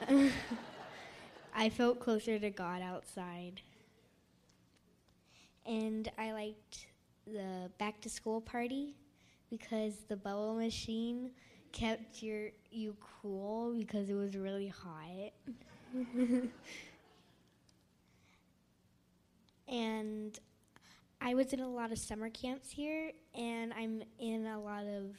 I 1.55 1.69
felt 1.69 2.01
closer 2.01 2.37
to 2.37 2.49
God 2.49 2.81
outside. 2.81 3.61
And 5.65 6.11
I 6.17 6.33
liked 6.33 6.87
the 7.25 7.71
back 7.77 8.01
to 8.01 8.09
school 8.09 8.41
party 8.41 8.95
because 9.51 9.93
the 10.07 10.15
bubble 10.15 10.55
machine 10.55 11.29
kept 11.73 12.23
your 12.23 12.49
you 12.71 12.95
cool 13.21 13.73
because 13.77 14.09
it 14.09 14.15
was 14.15 14.35
really 14.35 14.69
hot. 14.69 15.33
and 19.67 20.39
I 21.19 21.35
was 21.35 21.53
in 21.53 21.59
a 21.59 21.69
lot 21.69 21.91
of 21.91 21.99
summer 21.99 22.29
camps 22.29 22.71
here 22.71 23.11
and 23.35 23.73
I'm 23.73 24.01
in 24.17 24.47
a 24.47 24.59
lot 24.59 24.85
of 24.85 25.17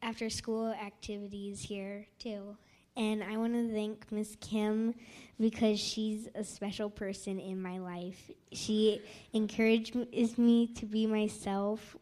after 0.00 0.30
school 0.30 0.72
activities 0.72 1.60
here 1.60 2.06
too. 2.18 2.56
And 2.96 3.24
I 3.24 3.36
want 3.38 3.54
to 3.54 3.72
thank 3.74 4.12
Miss 4.12 4.36
Kim 4.40 4.94
because 5.40 5.80
she's 5.80 6.28
a 6.36 6.44
special 6.44 6.88
person 6.88 7.40
in 7.40 7.60
my 7.60 7.78
life. 7.78 8.30
She 8.52 9.02
encourages 9.32 10.38
me 10.38 10.68
to 10.74 10.86
be 10.86 11.06
myself 11.06 11.96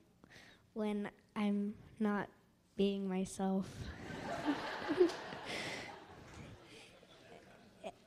when 0.74 1.08
I'm 1.36 1.74
not 2.00 2.28
being 2.76 3.08
myself. 3.08 3.66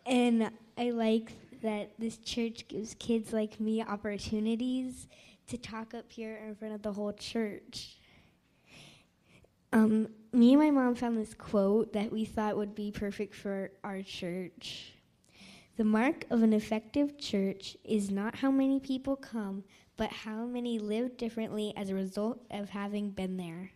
and 0.06 0.50
I 0.78 0.90
like 0.92 1.32
that 1.62 1.92
this 1.98 2.18
church 2.18 2.68
gives 2.68 2.96
kids 2.96 3.34
like 3.34 3.60
me 3.60 3.82
opportunities 3.82 5.08
to 5.48 5.58
talk 5.58 5.94
up 5.94 6.12
here 6.12 6.40
in 6.48 6.56
front 6.56 6.74
of 6.74 6.82
the 6.82 6.94
whole 6.94 7.14
church. 7.14 7.98
Um, 9.72 10.10
me 10.32 10.54
and 10.54 10.62
my 10.62 10.72
mom 10.72 10.96
found 10.96 11.18
this 11.18 11.34
quote 11.34 11.94
that 11.94 12.12
we 12.12 12.26
thought 12.26 12.58
would 12.58 12.76
be 12.76 12.92
perfect 12.92 13.36
for 13.36 13.72
our 13.84 14.02
church. 14.02 14.94
The 15.78 15.84
mark 15.84 16.26
of 16.30 16.42
an 16.44 16.54
effective 16.54 17.18
church 17.18 17.76
is 17.84 18.10
not 18.10 18.36
how 18.36 18.50
many 18.50 18.80
people 18.80 19.16
come, 19.16 19.64
but 19.98 20.12
how 20.12 20.46
many 20.46 20.80
live 20.80 21.18
differently 21.18 21.74
as 21.76 21.90
a 21.90 21.96
result 21.96 22.40
of 22.52 22.70
having 22.70 23.12
been 23.12 23.38
there. 23.38 23.72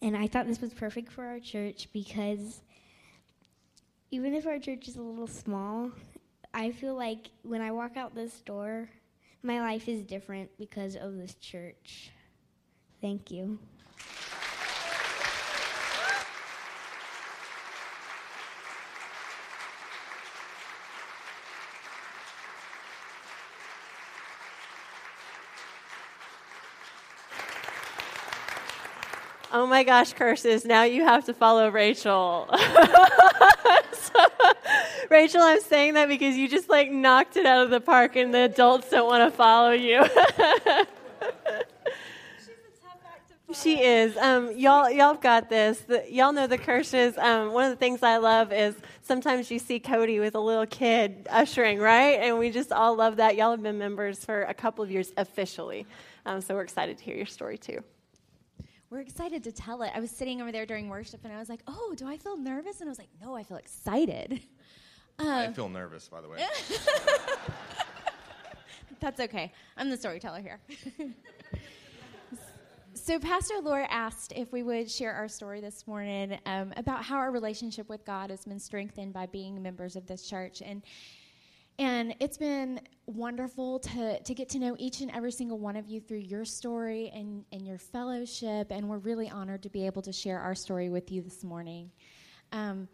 And 0.00 0.16
I 0.16 0.28
thought 0.28 0.46
this 0.46 0.60
was 0.60 0.72
perfect 0.72 1.10
for 1.10 1.24
our 1.24 1.40
church 1.40 1.88
because 1.92 2.62
even 4.10 4.34
if 4.34 4.46
our 4.46 4.58
church 4.58 4.88
is 4.88 4.96
a 4.96 5.02
little 5.02 5.26
small, 5.26 5.90
I 6.54 6.70
feel 6.70 6.94
like 6.94 7.30
when 7.42 7.60
I 7.60 7.72
walk 7.72 7.96
out 7.96 8.14
this 8.14 8.40
door, 8.40 8.88
my 9.42 9.60
life 9.60 9.88
is 9.88 10.02
different 10.02 10.50
because 10.58 10.96
of 10.96 11.16
this 11.16 11.34
church. 11.34 12.10
Thank 13.00 13.30
you. 13.30 13.58
Oh 29.58 29.66
my 29.66 29.82
gosh, 29.82 30.12
curses. 30.12 30.64
Now 30.64 30.84
you 30.84 31.02
have 31.02 31.24
to 31.24 31.34
follow 31.34 31.68
Rachel. 31.68 32.48
Rachel, 35.10 35.40
I'm 35.42 35.60
saying 35.60 35.94
that 35.94 36.06
because 36.06 36.36
you 36.36 36.48
just 36.48 36.68
like 36.68 36.92
knocked 36.92 37.36
it 37.36 37.44
out 37.44 37.64
of 37.64 37.70
the 37.70 37.80
park 37.80 38.14
and 38.14 38.32
the 38.32 38.44
adults 38.44 38.88
don't 38.90 39.08
want 39.08 39.28
to 39.28 39.36
follow 39.36 39.72
you. 39.72 40.06
She 43.54 43.82
is. 43.82 44.14
Um, 44.18 44.54
y'all, 44.58 44.90
y'all 44.90 45.14
got 45.14 45.48
this. 45.48 45.78
The, 45.80 46.04
y'all 46.06 46.34
know 46.34 46.46
the 46.46 46.58
Kirsches. 46.58 47.16
Um, 47.16 47.50
one 47.52 47.64
of 47.64 47.70
the 47.70 47.76
things 47.76 48.02
I 48.02 48.18
love 48.18 48.52
is 48.52 48.74
sometimes 49.00 49.50
you 49.50 49.58
see 49.58 49.80
Cody 49.80 50.20
with 50.20 50.34
a 50.34 50.38
little 50.38 50.66
kid 50.66 51.26
ushering, 51.30 51.78
right? 51.78 52.20
And 52.20 52.38
we 52.38 52.50
just 52.50 52.72
all 52.72 52.94
love 52.94 53.16
that. 53.16 53.36
Y'all 53.36 53.52
have 53.52 53.62
been 53.62 53.78
members 53.78 54.22
for 54.22 54.42
a 54.42 54.52
couple 54.52 54.84
of 54.84 54.90
years 54.90 55.14
officially. 55.16 55.86
Um, 56.26 56.42
so 56.42 56.54
we're 56.54 56.62
excited 56.62 56.98
to 56.98 57.04
hear 57.04 57.16
your 57.16 57.24
story 57.24 57.56
too. 57.56 57.82
We're 58.90 59.00
excited 59.00 59.44
to 59.44 59.52
tell 59.52 59.82
it. 59.82 59.92
I 59.94 60.00
was 60.00 60.10
sitting 60.10 60.40
over 60.40 60.50
there 60.50 60.64
during 60.64 60.88
worship 60.88 61.20
and 61.24 61.32
I 61.32 61.38
was 61.38 61.50
like, 61.50 61.60
oh, 61.66 61.94
do 61.96 62.06
I 62.06 62.16
feel 62.16 62.38
nervous? 62.38 62.80
And 62.80 62.88
I 62.88 62.90
was 62.90 62.98
like, 62.98 63.10
no, 63.20 63.36
I 63.36 63.42
feel 63.42 63.58
excited. 63.58 64.40
I 65.18 65.52
feel 65.52 65.68
nervous, 65.68 66.08
by 66.08 66.20
the 66.20 66.28
way. 66.28 66.38
That's 69.00 69.20
okay. 69.20 69.52
I'm 69.76 69.90
the 69.90 69.96
storyteller 69.96 70.40
here. 70.40 70.60
so, 72.94 73.18
Pastor 73.18 73.54
Laura 73.62 73.86
asked 73.90 74.32
if 74.34 74.52
we 74.52 74.62
would 74.62 74.90
share 74.90 75.12
our 75.12 75.28
story 75.28 75.60
this 75.60 75.86
morning 75.86 76.38
um, 76.46 76.72
about 76.76 77.04
how 77.04 77.16
our 77.16 77.30
relationship 77.30 77.88
with 77.88 78.04
God 78.04 78.30
has 78.30 78.44
been 78.44 78.58
strengthened 78.58 79.12
by 79.12 79.26
being 79.26 79.60
members 79.62 79.96
of 79.96 80.06
this 80.06 80.28
church. 80.28 80.62
And 80.64 80.82
and 81.78 82.14
it's 82.18 82.36
been 82.36 82.80
wonderful 83.06 83.78
to, 83.78 84.20
to 84.20 84.34
get 84.34 84.48
to 84.50 84.58
know 84.58 84.74
each 84.78 85.00
and 85.00 85.10
every 85.12 85.30
single 85.30 85.58
one 85.58 85.76
of 85.76 85.86
you 85.86 86.00
through 86.00 86.18
your 86.18 86.44
story 86.44 87.10
and, 87.14 87.44
and 87.52 87.66
your 87.66 87.78
fellowship. 87.78 88.68
And 88.70 88.88
we're 88.88 88.98
really 88.98 89.30
honored 89.30 89.62
to 89.62 89.70
be 89.70 89.86
able 89.86 90.02
to 90.02 90.12
share 90.12 90.40
our 90.40 90.56
story 90.56 90.88
with 90.88 91.12
you 91.12 91.22
this 91.22 91.44
morning. 91.44 91.92
Um, 92.50 92.88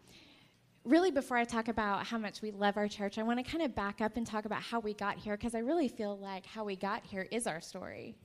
really, 0.83 1.09
before 1.09 1.35
I 1.35 1.45
talk 1.45 1.67
about 1.67 2.05
how 2.05 2.19
much 2.19 2.43
we 2.43 2.51
love 2.51 2.77
our 2.77 2.87
church, 2.87 3.17
I 3.17 3.23
want 3.23 3.43
to 3.43 3.51
kind 3.51 3.63
of 3.63 3.73
back 3.73 4.01
up 4.01 4.17
and 4.17 4.27
talk 4.27 4.45
about 4.45 4.61
how 4.61 4.79
we 4.79 4.93
got 4.93 5.17
here 5.17 5.35
because 5.35 5.55
I 5.55 5.59
really 5.59 5.87
feel 5.87 6.19
like 6.19 6.45
how 6.45 6.63
we 6.63 6.75
got 6.75 7.03
here 7.03 7.27
is 7.31 7.47
our 7.47 7.61
story. 7.61 8.15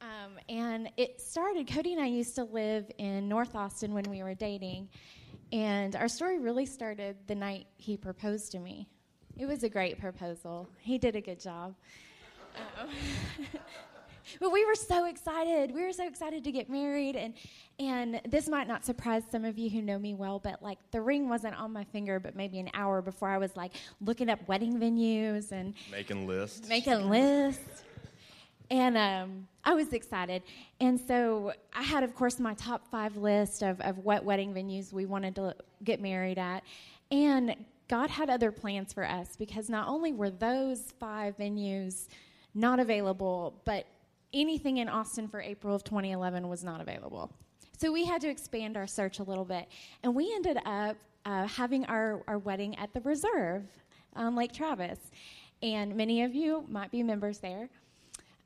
Um, 0.00 0.32
and 0.48 0.90
it 0.96 1.20
started, 1.20 1.68
Cody 1.68 1.92
and 1.92 2.02
I 2.02 2.06
used 2.06 2.34
to 2.34 2.44
live 2.44 2.90
in 2.98 3.28
North 3.28 3.54
Austin 3.54 3.94
when 3.94 4.04
we 4.10 4.24
were 4.24 4.34
dating. 4.34 4.88
And 5.52 5.94
our 5.94 6.08
story 6.08 6.40
really 6.40 6.66
started 6.66 7.16
the 7.28 7.36
night 7.36 7.68
he 7.76 7.96
proposed 7.96 8.50
to 8.50 8.58
me. 8.58 8.88
It 9.38 9.46
was 9.46 9.62
a 9.64 9.68
great 9.68 9.98
proposal. 9.98 10.68
He 10.80 10.98
did 10.98 11.14
a 11.16 11.20
good 11.20 11.40
job. 11.40 11.74
Um, 12.56 12.88
but 14.40 14.50
we 14.50 14.64
were 14.64 14.74
so 14.74 15.04
excited. 15.06 15.74
We 15.74 15.82
were 15.84 15.92
so 15.92 16.06
excited 16.06 16.42
to 16.44 16.52
get 16.52 16.70
married, 16.70 17.16
and 17.16 17.34
and 17.78 18.20
this 18.26 18.48
might 18.48 18.66
not 18.66 18.84
surprise 18.86 19.24
some 19.30 19.44
of 19.44 19.58
you 19.58 19.68
who 19.68 19.82
know 19.82 19.98
me 19.98 20.14
well, 20.14 20.38
but 20.38 20.62
like 20.62 20.78
the 20.90 21.02
ring 21.02 21.28
wasn't 21.28 21.54
on 21.56 21.70
my 21.72 21.84
finger, 21.84 22.18
but 22.18 22.34
maybe 22.34 22.58
an 22.58 22.70
hour 22.72 23.02
before 23.02 23.28
I 23.28 23.36
was 23.38 23.54
like 23.56 23.72
looking 24.00 24.30
up 24.30 24.38
wedding 24.48 24.78
venues 24.80 25.52
and 25.52 25.74
Making 25.92 26.26
lists. 26.26 26.66
making 26.68 27.10
lists. 27.10 27.84
And 28.68 28.96
um, 28.96 29.46
I 29.62 29.74
was 29.74 29.92
excited. 29.92 30.42
And 30.80 30.98
so 30.98 31.52
I 31.72 31.82
had, 31.84 32.02
of 32.02 32.16
course, 32.16 32.40
my 32.40 32.54
top 32.54 32.88
five 32.90 33.16
list 33.16 33.62
of, 33.62 33.80
of 33.82 33.98
what 33.98 34.24
wedding 34.24 34.52
venues 34.52 34.92
we 34.92 35.06
wanted 35.06 35.36
to 35.36 35.54
get 35.84 36.00
married 36.00 36.36
at. 36.36 36.64
And 37.12 37.54
God 37.88 38.10
had 38.10 38.30
other 38.30 38.50
plans 38.50 38.92
for 38.92 39.04
us 39.04 39.36
because 39.36 39.68
not 39.70 39.88
only 39.88 40.12
were 40.12 40.30
those 40.30 40.92
five 40.98 41.36
venues 41.38 42.08
not 42.54 42.80
available, 42.80 43.60
but 43.64 43.86
anything 44.32 44.78
in 44.78 44.88
Austin 44.88 45.28
for 45.28 45.40
April 45.40 45.74
of 45.74 45.84
2011 45.84 46.48
was 46.48 46.64
not 46.64 46.80
available. 46.80 47.30
So 47.78 47.92
we 47.92 48.04
had 48.04 48.20
to 48.22 48.28
expand 48.28 48.76
our 48.76 48.86
search 48.86 49.18
a 49.18 49.22
little 49.22 49.44
bit. 49.44 49.68
And 50.02 50.14
we 50.14 50.32
ended 50.34 50.58
up 50.64 50.96
uh, 51.24 51.46
having 51.46 51.84
our, 51.86 52.22
our 52.26 52.38
wedding 52.38 52.76
at 52.76 52.92
the 52.94 53.00
Reserve 53.00 53.64
on 54.14 54.34
Lake 54.34 54.52
Travis. 54.52 54.98
And 55.62 55.94
many 55.94 56.22
of 56.22 56.34
you 56.34 56.64
might 56.68 56.90
be 56.90 57.02
members 57.02 57.38
there. 57.38 57.68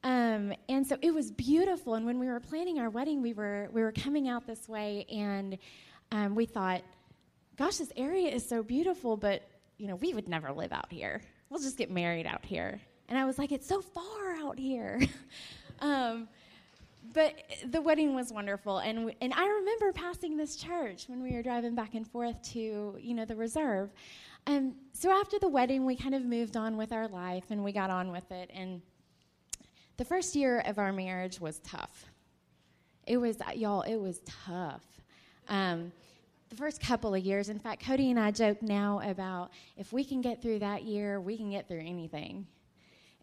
Um, 0.03 0.53
and 0.69 0.87
so 0.87 0.97
it 1.03 1.13
was 1.13 1.31
beautiful. 1.31 1.95
And 1.95 2.07
when 2.07 2.19
we 2.19 2.27
were 2.27 2.41
planning 2.41 2.79
our 2.79 2.91
wedding, 2.91 3.23
we 3.23 3.33
were, 3.33 3.69
we 3.73 3.83
were 3.83 3.93
coming 3.93 4.29
out 4.29 4.47
this 4.47 4.69
way, 4.69 5.05
and 5.11 5.59
um, 6.11 6.35
we 6.35 6.47
thought, 6.47 6.83
gosh, 7.61 7.77
this 7.77 7.93
area 7.95 8.31
is 8.31 8.49
so 8.49 8.63
beautiful, 8.63 9.19
but 9.19 9.43
you 9.77 9.87
know, 9.87 9.97
we 9.97 10.15
would 10.15 10.27
never 10.27 10.51
live 10.51 10.73
out 10.73 10.91
here. 10.91 11.21
We'll 11.51 11.61
just 11.61 11.77
get 11.77 11.91
married 11.91 12.27
out 12.27 12.43
here. 12.43 12.81
And 13.11 13.19
I 13.19 13.27
was 13.27 13.39
like, 13.39 13.53
it's 13.53 13.67
so 13.67 13.83
far 13.83 14.35
out 14.37 14.59
here. 14.59 14.99
um, 15.81 16.27
but 17.13 17.35
the 17.67 17.83
wedding 17.83 18.15
was 18.15 18.33
wonderful, 18.33 18.79
and 18.79 19.13
and 19.21 19.35
I 19.35 19.47
remember 19.47 19.93
passing 19.93 20.37
this 20.37 20.57
church 20.57 21.05
when 21.09 21.23
we 21.23 21.33
were 21.33 21.43
driving 21.43 21.75
back 21.75 21.95
and 21.95 22.07
forth 22.07 22.41
to 22.53 22.97
you 22.99 23.15
know 23.15 23.25
the 23.27 23.37
reserve. 23.37 23.91
Um, 24.47 24.75
so 24.93 25.11
after 25.11 25.39
the 25.39 25.49
wedding, 25.49 25.85
we 25.85 25.97
kind 25.97 26.15
of 26.15 26.25
moved 26.25 26.57
on 26.57 26.79
with 26.79 26.93
our 26.93 27.09
life, 27.09 27.45
and 27.51 27.63
we 27.63 27.73
got 27.73 27.91
on 27.91 28.11
with 28.11 28.31
it. 28.31 28.51
And 28.55 28.81
the 29.99 30.05
first 30.05 30.35
year 30.35 30.61
of 30.61 30.79
our 30.79 30.93
marriage 30.93 31.41
was 31.41 31.59
tough. 31.59 32.07
It 33.07 33.19
was 33.19 33.39
y'all. 33.55 33.83
It 33.83 33.97
was 33.97 34.21
tough. 34.47 34.85
Um, 35.49 35.93
the 36.51 36.57
first 36.57 36.81
couple 36.81 37.15
of 37.15 37.25
years. 37.25 37.49
In 37.49 37.59
fact, 37.59 37.85
Cody 37.85 38.11
and 38.11 38.19
I 38.19 38.33
joke 38.33 38.61
now 38.61 39.01
about 39.05 39.51
if 39.77 39.93
we 39.93 40.05
can 40.05 40.21
get 40.21 40.43
through 40.43 40.59
that 40.59 40.83
year, 40.83 41.21
we 41.21 41.37
can 41.37 41.51
get 41.51 41.69
through 41.69 41.81
anything. 41.81 42.47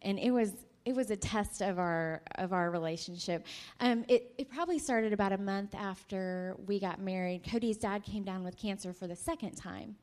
And 0.02 0.18
it 0.18 0.32
was 0.32 0.54
it 0.86 0.96
was 0.96 1.12
a 1.12 1.18
test 1.18 1.62
of 1.62 1.78
our 1.78 2.22
of 2.36 2.54
our 2.54 2.72
relationship. 2.72 3.46
Um, 3.82 4.06
it 4.08 4.34
it 4.38 4.50
probably 4.50 4.80
started 4.80 5.12
about 5.12 5.34
a 5.34 5.38
month 5.38 5.76
after 5.76 6.56
we 6.66 6.80
got 6.80 7.02
married. 7.02 7.44
Cody's 7.44 7.78
dad 7.78 8.04
came 8.04 8.24
down 8.24 8.44
with 8.44 8.56
cancer 8.58 8.94
for 8.94 9.08
the 9.08 9.16
second 9.16 9.56
time, 9.56 9.96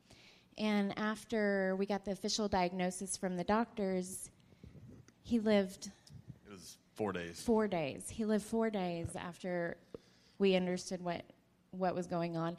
and 0.59 0.97
after 0.99 1.75
we 1.77 1.87
got 1.87 2.05
the 2.05 2.13
official 2.13 2.49
diagnosis 2.49 3.17
from 3.17 3.37
the 3.37 3.45
doctors, 3.45 4.31
he 5.23 5.41
lived. 5.41 5.91
It 6.47 6.53
was 6.53 6.77
Four 6.95 7.13
days. 7.13 7.43
Four 7.43 7.67
days. 7.67 8.09
He 8.09 8.25
lived 8.25 8.45
four 8.45 8.71
days 8.71 9.09
after 9.17 9.77
we 10.39 10.55
understood 10.55 11.03
what 11.03 11.23
what 11.73 11.95
was 11.95 12.07
going 12.07 12.37
on. 12.37 12.57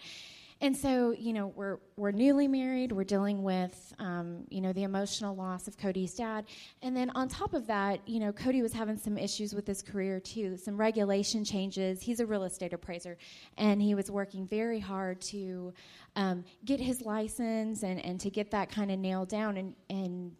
And 0.61 0.75
so, 0.75 1.11
you 1.11 1.33
know, 1.33 1.47
we're 1.47 1.79
we're 1.97 2.11
newly 2.11 2.47
married. 2.47 2.93
We're 2.93 3.03
dealing 3.03 3.43
with, 3.43 3.93
um, 3.99 4.45
you 4.49 4.61
know, 4.61 4.71
the 4.71 4.83
emotional 4.83 5.35
loss 5.35 5.67
of 5.67 5.77
Cody's 5.77 6.13
dad, 6.13 6.45
and 6.81 6.95
then 6.95 7.09
on 7.13 7.27
top 7.27 7.53
of 7.53 7.67
that, 7.67 8.07
you 8.07 8.21
know, 8.21 8.31
Cody 8.31 8.61
was 8.61 8.71
having 8.71 8.97
some 8.97 9.17
issues 9.17 9.53
with 9.53 9.67
his 9.67 9.81
career 9.81 10.21
too. 10.21 10.55
Some 10.55 10.77
regulation 10.77 11.43
changes. 11.43 12.01
He's 12.01 12.21
a 12.21 12.25
real 12.25 12.43
estate 12.43 12.71
appraiser, 12.71 13.17
and 13.57 13.81
he 13.81 13.95
was 13.95 14.09
working 14.09 14.47
very 14.47 14.79
hard 14.79 15.19
to 15.21 15.73
um, 16.15 16.45
get 16.63 16.79
his 16.79 17.01
license 17.01 17.83
and 17.83 18.03
and 18.03 18.17
to 18.21 18.29
get 18.29 18.51
that 18.51 18.69
kind 18.71 18.91
of 18.91 18.97
nailed 18.97 19.27
down. 19.27 19.57
And 19.57 19.75
and 19.89 20.31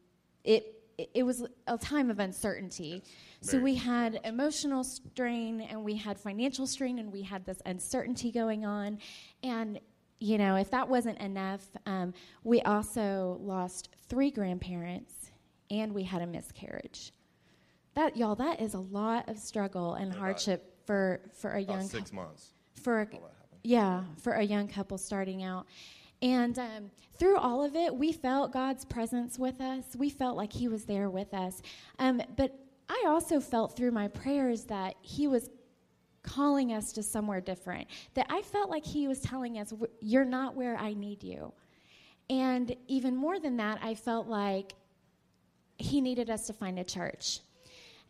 it 0.45 0.75
it 0.98 1.24
was 1.24 1.45
a 1.67 1.77
time 1.77 2.10
of 2.10 2.19
uncertainty. 2.19 3.03
So 3.41 3.60
we 3.60 3.75
had 3.75 4.19
emotional 4.24 4.84
strain 4.84 5.62
and 5.62 5.84
we 5.84 5.95
had 5.95 6.17
financial 6.17 6.65
strain 6.65 7.00
and 7.00 7.12
we 7.12 7.22
had 7.22 7.45
this 7.45 7.62
uncertainty 7.65 8.31
going 8.31 8.65
on. 8.65 9.00
And, 9.43 9.79
you 10.25 10.39
know, 10.39 10.55
if 10.55 10.72
that 10.72 10.89
wasn't 10.89 11.20
enough, 11.20 11.62
um, 11.86 12.12
we 12.44 12.60
also 12.63 13.38
lost 13.41 13.89
three 14.10 14.32
grandparents 14.32 15.29
and 15.70 15.94
we 15.94 16.01
had 16.01 16.24
a 16.24 16.25
miscarriage. 16.25 17.13
That, 17.94 18.17
y'all, 18.17 18.34
that 18.36 18.60
is 18.60 18.74
a 18.74 18.79
lot 18.79 19.29
of 19.29 19.38
struggle 19.38 19.94
and 19.94 20.12
hardship 20.12 20.82
for, 20.88 21.22
for 21.32 21.51
a 21.51 21.62
young 21.62 21.88
six 21.88 22.12
months. 22.12 22.53
for 22.74 23.01
a, 23.01 23.08
yeah 23.63 24.03
for 24.20 24.34
a 24.34 24.44
young 24.44 24.67
couple 24.67 24.98
starting 24.98 25.44
out. 25.44 25.67
And 26.24 26.58
um, 26.58 26.91
through 27.20 27.38
all 27.38 27.63
of 27.63 27.75
it 27.75 27.94
we 27.94 28.12
felt 28.12 28.51
god's 28.51 28.84
presence 28.84 29.38
with 29.38 29.62
us. 29.62 29.96
We 29.96 30.10
felt 30.10 30.36
like 30.38 30.51
he 30.51 30.67
was 30.67 30.86
there 30.86 31.10
with 31.10 31.36
us. 31.36 31.62
Um, 32.00 32.22
but 32.36 32.51
i 32.89 33.03
also 33.08 33.39
felt 33.39 33.75
through 33.75 33.91
my 33.91 34.08
prayers 34.08 34.65
that 34.65 34.96
he 35.01 35.27
was 35.27 35.50
calling 36.25 36.74
us 36.74 36.91
to 36.91 37.03
somewhere 37.03 37.41
different 37.41 37.88
that 38.13 38.25
i 38.29 38.41
felt 38.41 38.70
like 38.70 38.86
he 38.86 39.08
was 39.08 39.20
telling 39.20 39.58
us 39.58 39.74
you're 40.01 40.25
not 40.25 40.55
where 40.55 40.75
i 40.77 40.94
need 40.94 41.24
you 41.24 41.53
and 42.29 42.75
even 42.88 43.15
more 43.15 43.39
than 43.39 43.58
that 43.58 43.79
i 43.82 43.94
felt 43.94 44.27
like 44.27 44.74
he 45.77 46.01
needed 46.01 46.29
us 46.29 46.48
to 46.48 46.53
find 46.53 46.79
a 46.79 46.84
church 46.84 47.39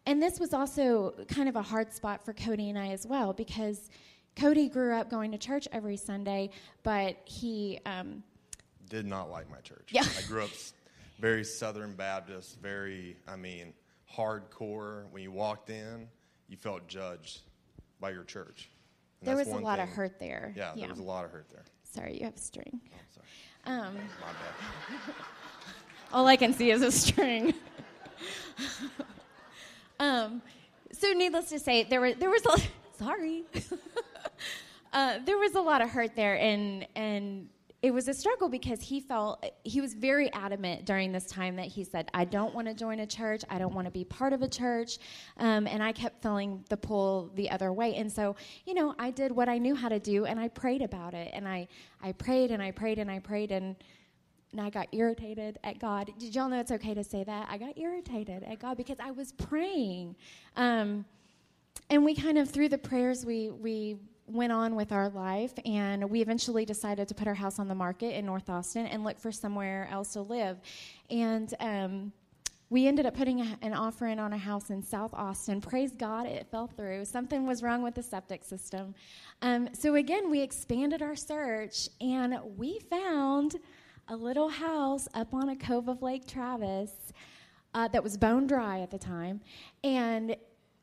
and 0.08 0.22
this 0.22 0.40
was 0.40 0.54
also 0.54 1.14
kind 1.28 1.50
of 1.50 1.56
a 1.56 1.62
hard 1.62 1.92
spot 1.92 2.24
for 2.24 2.34
cody 2.34 2.70
and 2.70 2.80
i 2.80 2.88
as 2.88 3.06
well 3.06 3.34
because 3.34 3.90
Cody 4.36 4.68
grew 4.68 4.94
up 4.94 5.10
going 5.10 5.32
to 5.32 5.38
church 5.38 5.68
every 5.72 5.98
Sunday, 5.98 6.50
but 6.84 7.18
he 7.26 7.80
um, 7.86 8.24
Did 8.90 9.06
not 9.06 9.32
like 9.32 9.50
my 9.50 9.60
church. 9.60 9.90
Yeah. 9.92 10.04
I 10.04 10.28
grew 10.28 10.44
up 10.44 10.50
very 11.20 11.44
Southern 11.44 11.94
Baptist, 11.94 12.60
very, 12.62 13.16
I 13.28 13.38
mean, 13.38 13.74
hardcore. 14.14 15.10
When 15.12 15.24
you 15.24 15.32
walked 15.32 15.70
in, 15.70 16.08
you 16.50 16.58
felt 16.58 16.88
judged 16.88 17.42
by 18.06 18.12
your 18.12 18.24
church. 18.24 18.70
And 19.22 19.28
there 19.30 19.36
was 19.36 19.48
a 19.48 19.58
lot 19.58 19.80
of 19.80 19.90
hurt 19.90 20.20
there. 20.20 20.54
Yeah, 20.56 20.74
there 20.76 20.88
was 20.90 21.00
a 21.00 21.04
lot 21.04 21.26
of 21.26 21.32
hurt 21.32 21.50
there. 21.50 21.64
Sorry, 21.84 22.20
you 22.20 22.26
have 22.26 22.36
a 22.36 22.40
string. 22.40 22.80
Oh, 22.86 22.98
sorry. 23.10 23.80
Um, 23.80 23.96
My 23.96 24.28
bad. 24.28 25.16
all 26.14 26.28
I 26.28 26.36
can 26.36 26.54
see 26.54 26.70
is 26.70 26.84
a 26.84 26.92
string. 26.92 27.56
um, 30.00 30.44
so, 30.92 31.14
needless 31.14 31.50
to 31.50 31.58
say, 31.58 31.84
there 31.84 32.00
was 32.00 32.16
there 32.18 32.30
was 32.30 32.46
a 32.46 32.60
sorry. 33.04 33.44
uh, 34.94 35.18
there 35.26 35.40
was 35.40 35.56
a 35.56 35.62
lot 35.62 35.82
of 35.82 35.90
hurt 35.90 36.16
there, 36.16 36.38
and 36.38 36.86
and 36.96 37.50
it 37.86 37.94
was 37.94 38.08
a 38.08 38.16
struggle 38.16 38.50
because 38.50 38.82
he 38.82 39.00
felt 39.00 39.46
he 39.64 39.80
was 39.80 39.94
very 39.94 40.34
adamant 40.34 40.86
during 40.86 41.12
this 41.12 41.28
time 41.28 41.56
that 41.58 41.68
he 41.68 41.84
said, 41.84 42.10
"I 42.16 42.26
don't 42.26 42.56
want 42.56 42.68
to 42.68 42.74
join 42.74 43.00
a 43.02 43.06
church. 43.06 43.44
I 43.48 43.60
don't 43.60 43.76
want 43.76 43.86
to 43.86 43.92
be 43.92 44.04
part 44.04 44.34
of 44.34 44.42
a 44.42 44.48
church," 44.48 44.98
um, 45.38 45.68
and 45.68 45.84
I 45.84 45.92
kept 45.92 46.24
feeling 46.24 46.66
the 46.70 46.78
pull 46.78 47.30
the 47.36 47.48
other 47.52 47.72
way. 47.72 47.94
And 47.94 48.12
so, 48.12 48.38
you 48.66 48.74
know, 48.74 48.96
I 48.98 49.12
did 49.12 49.32
what 49.32 49.50
I 49.50 49.60
knew 49.60 49.76
how 49.76 49.90
to 49.90 50.00
do, 50.00 50.26
and 50.26 50.40
I 50.40 50.48
prayed 50.48 50.82
about 50.82 51.14
it, 51.14 51.30
and 51.32 51.48
I 51.48 51.68
I 52.02 52.14
prayed 52.14 52.50
and 52.50 52.60
I 52.60 52.72
prayed 52.72 52.98
and 52.98 53.12
I 53.12 53.20
prayed 53.20 53.52
and. 53.52 53.76
And 54.52 54.62
I 54.62 54.70
got 54.70 54.88
irritated 54.94 55.60
at 55.66 55.80
God. 55.80 56.14
Did 56.18 56.34
y'all 56.34 56.48
know 56.48 56.62
it's 56.62 56.72
okay 56.72 56.94
to 56.94 57.04
say 57.04 57.26
that? 57.26 57.48
I 57.50 57.58
got 57.58 57.78
irritated 57.78 58.42
at 58.44 58.58
God 58.58 58.78
because 58.78 59.02
I 59.02 59.12
was 59.12 59.34
praying. 59.34 60.16
Um, 60.56 61.04
and 61.90 62.06
we 62.06 62.16
kind 62.16 62.38
of 62.38 62.50
through 62.50 62.70
the 62.70 62.78
prayers 62.78 63.26
we 63.26 63.50
we 63.50 63.98
went 64.28 64.52
on 64.52 64.76
with 64.76 64.92
our 64.92 65.10
life 65.10 65.54
and 65.66 66.10
we 66.10 66.22
eventually 66.22 66.66
decided 66.66 67.08
to 67.08 67.14
put 67.14 67.28
our 67.28 67.34
house 67.34 67.60
on 67.60 67.68
the 67.68 67.76
market 67.76 68.18
in 68.18 68.26
north 68.26 68.50
austin 68.50 68.88
and 68.88 69.04
look 69.04 69.20
for 69.20 69.32
somewhere 69.32 69.88
else 69.92 70.14
to 70.14 70.22
live. 70.22 70.58
And 71.10 71.54
um, 71.60 72.12
we 72.72 72.88
ended 72.88 73.06
up 73.06 73.16
putting 73.16 73.42
a, 73.42 73.58
an 73.62 73.74
offer 73.74 74.08
in 74.08 74.18
on 74.18 74.34
a 74.34 74.38
house 74.38 74.72
in 74.72 74.82
south 74.82 75.14
austin. 75.14 75.62
Praise 75.62 75.92
god 75.92 76.26
it 76.26 76.48
fell 76.50 76.68
through. 76.68 77.06
Something 77.06 77.46
was 77.46 77.62
wrong 77.62 77.84
with 77.84 77.94
the 77.94 78.04
septic 78.04 78.44
system. 78.44 78.96
Um, 79.42 79.70
so 79.74 79.96
again 79.96 80.32
we 80.32 80.42
expanded 80.42 81.02
our 81.04 81.16
search 81.16 81.88
and 82.02 82.40
we 82.58 82.80
found 82.90 83.58
a 84.08 84.16
little 84.16 84.50
house 84.50 85.08
up 85.14 85.34
on 85.34 85.50
a 85.50 85.56
cove 85.56 85.88
of 85.88 86.02
lake 86.02 86.28
travis 86.28 86.92
uh, 87.76 87.88
that 87.90 88.04
was 88.04 88.18
bone 88.18 88.48
dry 88.48 88.80
at 88.80 88.90
the 88.90 88.98
time. 88.98 89.42
And 89.84 90.36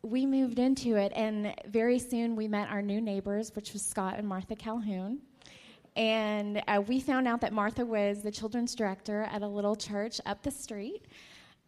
we 0.02 0.26
moved 0.26 0.58
into 0.58 0.96
it, 0.96 1.12
and 1.14 1.54
very 1.66 1.98
soon 1.98 2.34
we 2.34 2.48
met 2.48 2.68
our 2.68 2.82
new 2.82 3.00
neighbors, 3.00 3.54
which 3.54 3.72
was 3.72 3.82
Scott 3.82 4.18
and 4.18 4.26
Martha 4.26 4.56
Calhoun. 4.56 5.20
And 5.94 6.62
uh, 6.66 6.82
we 6.86 6.98
found 7.00 7.28
out 7.28 7.40
that 7.42 7.52
Martha 7.52 7.84
was 7.84 8.22
the 8.22 8.30
children's 8.30 8.74
director 8.74 9.28
at 9.30 9.42
a 9.42 9.46
little 9.46 9.76
church 9.76 10.20
up 10.26 10.42
the 10.42 10.50
street. 10.50 11.04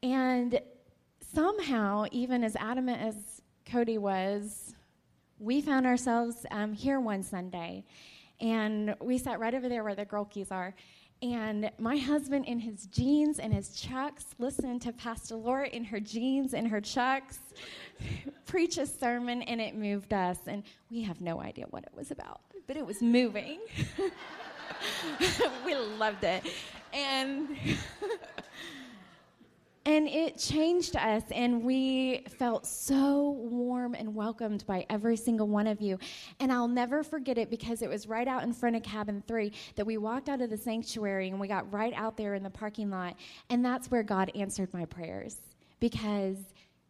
And 0.02 0.60
somehow, 1.34 2.06
even 2.10 2.42
as 2.42 2.56
adamant 2.56 3.02
as 3.02 3.42
Cody 3.66 3.98
was, 3.98 4.74
we 5.38 5.60
found 5.60 5.86
ourselves 5.86 6.46
um, 6.50 6.72
here 6.72 7.00
one 7.00 7.22
Sunday. 7.22 7.84
And 8.40 8.96
we 9.00 9.18
sat 9.18 9.38
right 9.38 9.54
over 9.54 9.68
there 9.68 9.84
where 9.84 9.94
the 9.94 10.04
girl 10.04 10.24
keys 10.24 10.50
are. 10.50 10.74
And 11.24 11.70
my 11.78 11.96
husband, 11.96 12.44
in 12.44 12.58
his 12.58 12.84
jeans 12.88 13.38
and 13.38 13.50
his 13.50 13.70
chucks, 13.70 14.26
listened 14.38 14.82
to 14.82 14.92
Pastor 14.92 15.36
Laura 15.36 15.66
in 15.66 15.82
her 15.84 15.98
jeans 15.98 16.52
and 16.52 16.68
her 16.68 16.82
chucks 16.82 17.38
preach 18.46 18.76
a 18.76 18.84
sermon, 18.84 19.40
and 19.40 19.58
it 19.58 19.74
moved 19.74 20.12
us. 20.12 20.36
And 20.46 20.64
we 20.90 21.00
have 21.00 21.22
no 21.22 21.40
idea 21.40 21.64
what 21.70 21.84
it 21.84 21.92
was 21.96 22.10
about, 22.10 22.42
but 22.66 22.76
it 22.76 22.84
was 22.84 23.00
moving. 23.00 23.58
we 25.64 25.74
loved 25.74 26.24
it. 26.24 26.44
And. 26.92 27.56
And 29.86 30.08
it 30.08 30.38
changed 30.38 30.96
us, 30.96 31.22
and 31.30 31.62
we 31.62 32.24
felt 32.38 32.66
so 32.66 33.32
warm 33.32 33.94
and 33.94 34.14
welcomed 34.14 34.64
by 34.66 34.86
every 34.88 35.16
single 35.16 35.46
one 35.46 35.66
of 35.66 35.82
you. 35.82 35.98
And 36.40 36.50
I'll 36.50 36.68
never 36.68 37.02
forget 37.02 37.36
it 37.36 37.50
because 37.50 37.82
it 37.82 37.90
was 37.90 38.06
right 38.06 38.26
out 38.26 38.44
in 38.44 38.54
front 38.54 38.76
of 38.76 38.82
cabin 38.82 39.22
three 39.28 39.52
that 39.76 39.84
we 39.84 39.98
walked 39.98 40.30
out 40.30 40.40
of 40.40 40.48
the 40.48 40.56
sanctuary 40.56 41.28
and 41.28 41.38
we 41.38 41.48
got 41.48 41.70
right 41.70 41.92
out 41.94 42.16
there 42.16 42.32
in 42.32 42.42
the 42.42 42.48
parking 42.48 42.90
lot. 42.90 43.16
And 43.50 43.62
that's 43.62 43.90
where 43.90 44.02
God 44.02 44.32
answered 44.34 44.72
my 44.72 44.86
prayers 44.86 45.36
because 45.80 46.38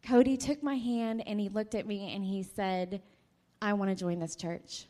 Cody 0.01 0.37
took 0.37 0.63
my 0.63 0.75
hand 0.75 1.21
and 1.27 1.37
he 1.37 1.49
looked 1.49 1.75
at 1.75 1.85
me 1.85 2.15
and 2.15 2.23
he 2.23 2.43
said, 2.43 3.01
I 3.61 3.73
want 3.73 3.89
to 3.89 3.95
join 3.95 4.19
this 4.19 4.37
church 4.37 4.85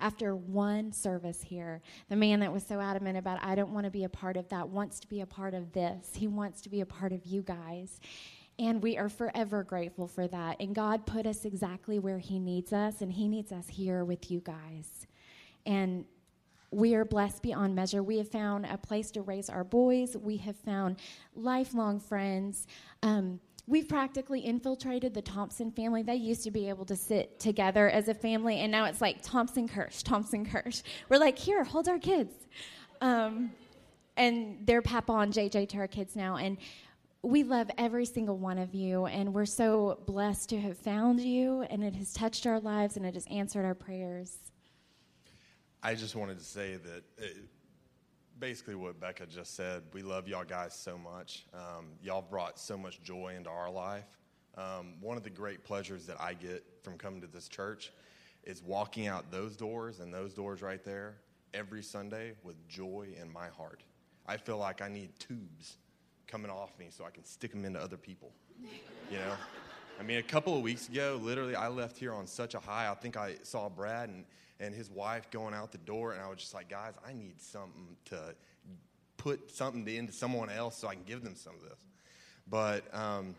after 0.00 0.34
one 0.34 0.92
service 0.92 1.42
here, 1.42 1.80
the 2.08 2.16
man 2.16 2.40
that 2.40 2.52
was 2.52 2.64
so 2.66 2.80
adamant 2.80 3.16
about, 3.16 3.42
I 3.42 3.54
don't 3.54 3.72
want 3.72 3.84
to 3.84 3.90
be 3.90 4.04
a 4.04 4.08
part 4.08 4.36
of 4.36 4.48
that, 4.48 4.68
wants 4.68 5.00
to 5.00 5.08
be 5.08 5.20
a 5.20 5.26
part 5.26 5.54
of 5.54 5.72
this. 5.72 6.10
He 6.14 6.26
wants 6.26 6.60
to 6.62 6.68
be 6.68 6.80
a 6.80 6.86
part 6.86 7.12
of 7.12 7.24
you 7.24 7.42
guys. 7.42 8.00
And 8.58 8.82
we 8.82 8.96
are 8.98 9.08
forever 9.08 9.62
grateful 9.62 10.06
for 10.06 10.28
that. 10.28 10.56
And 10.60 10.74
God 10.74 11.06
put 11.06 11.26
us 11.26 11.44
exactly 11.44 11.98
where 11.98 12.18
He 12.18 12.38
needs 12.38 12.72
us, 12.72 13.00
and 13.00 13.12
He 13.12 13.28
needs 13.28 13.50
us 13.50 13.68
here 13.68 14.04
with 14.04 14.30
you 14.30 14.40
guys. 14.40 15.06
And 15.66 16.04
we 16.70 16.94
are 16.94 17.04
blessed 17.04 17.42
beyond 17.42 17.74
measure. 17.74 18.02
We 18.02 18.18
have 18.18 18.28
found 18.28 18.66
a 18.66 18.76
place 18.76 19.10
to 19.12 19.22
raise 19.22 19.48
our 19.48 19.64
boys, 19.64 20.16
we 20.16 20.36
have 20.38 20.56
found 20.56 20.96
lifelong 21.34 22.00
friends. 22.00 22.66
Um, 23.02 23.40
We've 23.66 23.88
practically 23.88 24.40
infiltrated 24.40 25.14
the 25.14 25.22
Thompson 25.22 25.70
family. 25.70 26.02
They 26.02 26.16
used 26.16 26.44
to 26.44 26.50
be 26.50 26.68
able 26.68 26.84
to 26.84 26.96
sit 26.96 27.40
together 27.40 27.88
as 27.88 28.08
a 28.08 28.14
family, 28.14 28.60
and 28.60 28.70
now 28.70 28.84
it's 28.84 29.00
like 29.00 29.22
Thompson 29.22 29.68
Kirsch, 29.68 30.02
Thompson 30.02 30.44
Kirsch. 30.44 30.82
We're 31.08 31.18
like, 31.18 31.38
here, 31.38 31.64
hold 31.64 31.88
our 31.88 31.98
kids. 31.98 32.34
Um, 33.00 33.52
and 34.16 34.58
they're 34.66 34.82
Papa 34.82 35.12
and 35.12 35.32
JJ 35.32 35.70
to 35.70 35.78
our 35.78 35.88
kids 35.88 36.14
now. 36.14 36.36
And 36.36 36.58
we 37.22 37.42
love 37.42 37.70
every 37.78 38.04
single 38.04 38.36
one 38.36 38.58
of 38.58 38.74
you, 38.74 39.06
and 39.06 39.32
we're 39.32 39.46
so 39.46 39.98
blessed 40.04 40.50
to 40.50 40.60
have 40.60 40.76
found 40.76 41.20
you, 41.20 41.62
and 41.62 41.82
it 41.82 41.94
has 41.94 42.12
touched 42.12 42.46
our 42.46 42.60
lives, 42.60 42.98
and 42.98 43.06
it 43.06 43.14
has 43.14 43.26
answered 43.30 43.64
our 43.64 43.74
prayers. 43.74 44.36
I 45.82 45.94
just 45.94 46.16
wanted 46.16 46.38
to 46.38 46.44
say 46.44 46.76
that 46.76 47.02
it, 47.16 47.36
basically 48.38 48.74
what 48.74 49.00
Becca 49.00 49.26
just 49.26 49.54
said. 49.54 49.82
We 49.92 50.02
love 50.02 50.28
y'all 50.28 50.44
guys 50.44 50.74
so 50.74 50.98
much. 50.98 51.46
Um, 51.54 51.86
y'all 52.02 52.22
brought 52.22 52.58
so 52.58 52.76
much 52.76 53.02
joy 53.02 53.34
into 53.36 53.50
our 53.50 53.70
life. 53.70 54.18
Um, 54.56 54.94
one 55.00 55.16
of 55.16 55.24
the 55.24 55.30
great 55.30 55.64
pleasures 55.64 56.06
that 56.06 56.20
I 56.20 56.34
get 56.34 56.64
from 56.82 56.96
coming 56.96 57.20
to 57.22 57.26
this 57.26 57.48
church 57.48 57.92
is 58.44 58.62
walking 58.62 59.06
out 59.06 59.30
those 59.30 59.56
doors 59.56 60.00
and 60.00 60.12
those 60.12 60.34
doors 60.34 60.62
right 60.62 60.84
there 60.84 61.16
every 61.54 61.82
Sunday 61.82 62.32
with 62.42 62.56
joy 62.68 63.08
in 63.20 63.32
my 63.32 63.48
heart. 63.48 63.82
I 64.26 64.36
feel 64.36 64.58
like 64.58 64.82
I 64.82 64.88
need 64.88 65.10
tubes 65.18 65.76
coming 66.26 66.50
off 66.50 66.78
me 66.78 66.86
so 66.90 67.04
I 67.04 67.10
can 67.10 67.24
stick 67.24 67.52
them 67.52 67.64
into 67.64 67.80
other 67.80 67.96
people. 67.96 68.32
You 69.10 69.18
know? 69.18 69.34
I 69.98 70.02
mean, 70.02 70.18
a 70.18 70.22
couple 70.22 70.56
of 70.56 70.62
weeks 70.62 70.88
ago, 70.88 71.20
literally, 71.22 71.54
I 71.54 71.68
left 71.68 71.96
here 71.98 72.12
on 72.12 72.26
such 72.26 72.54
a 72.54 72.58
high. 72.58 72.90
I 72.90 72.94
think 72.94 73.16
I 73.16 73.36
saw 73.42 73.68
Brad 73.68 74.08
and, 74.08 74.24
and 74.60 74.74
his 74.74 74.90
wife 74.90 75.30
going 75.30 75.54
out 75.54 75.72
the 75.72 75.78
door, 75.78 76.12
and 76.12 76.22
I 76.22 76.28
was 76.28 76.38
just 76.38 76.54
like, 76.54 76.68
guys, 76.68 76.94
I 77.06 77.12
need 77.12 77.40
something 77.40 77.96
to 78.06 78.34
put 79.16 79.50
something 79.50 79.86
into 79.88 80.12
someone 80.12 80.50
else 80.50 80.76
so 80.76 80.88
I 80.88 80.94
can 80.94 81.04
give 81.04 81.22
them 81.22 81.34
some 81.34 81.54
of 81.54 81.62
this. 81.62 81.78
But 82.48 82.84
um, 82.94 83.34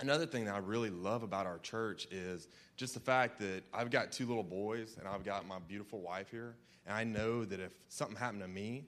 another 0.00 0.26
thing 0.26 0.44
that 0.44 0.54
I 0.54 0.58
really 0.58 0.90
love 0.90 1.22
about 1.22 1.46
our 1.46 1.58
church 1.58 2.06
is 2.10 2.48
just 2.76 2.94
the 2.94 3.00
fact 3.00 3.38
that 3.40 3.64
I've 3.74 3.90
got 3.90 4.12
two 4.12 4.26
little 4.26 4.44
boys 4.44 4.96
and 4.98 5.08
I've 5.08 5.24
got 5.24 5.46
my 5.46 5.58
beautiful 5.66 6.00
wife 6.00 6.30
here. 6.30 6.54
And 6.86 6.96
I 6.96 7.04
know 7.04 7.44
that 7.44 7.60
if 7.60 7.72
something 7.88 8.16
happened 8.16 8.42
to 8.42 8.48
me, 8.48 8.84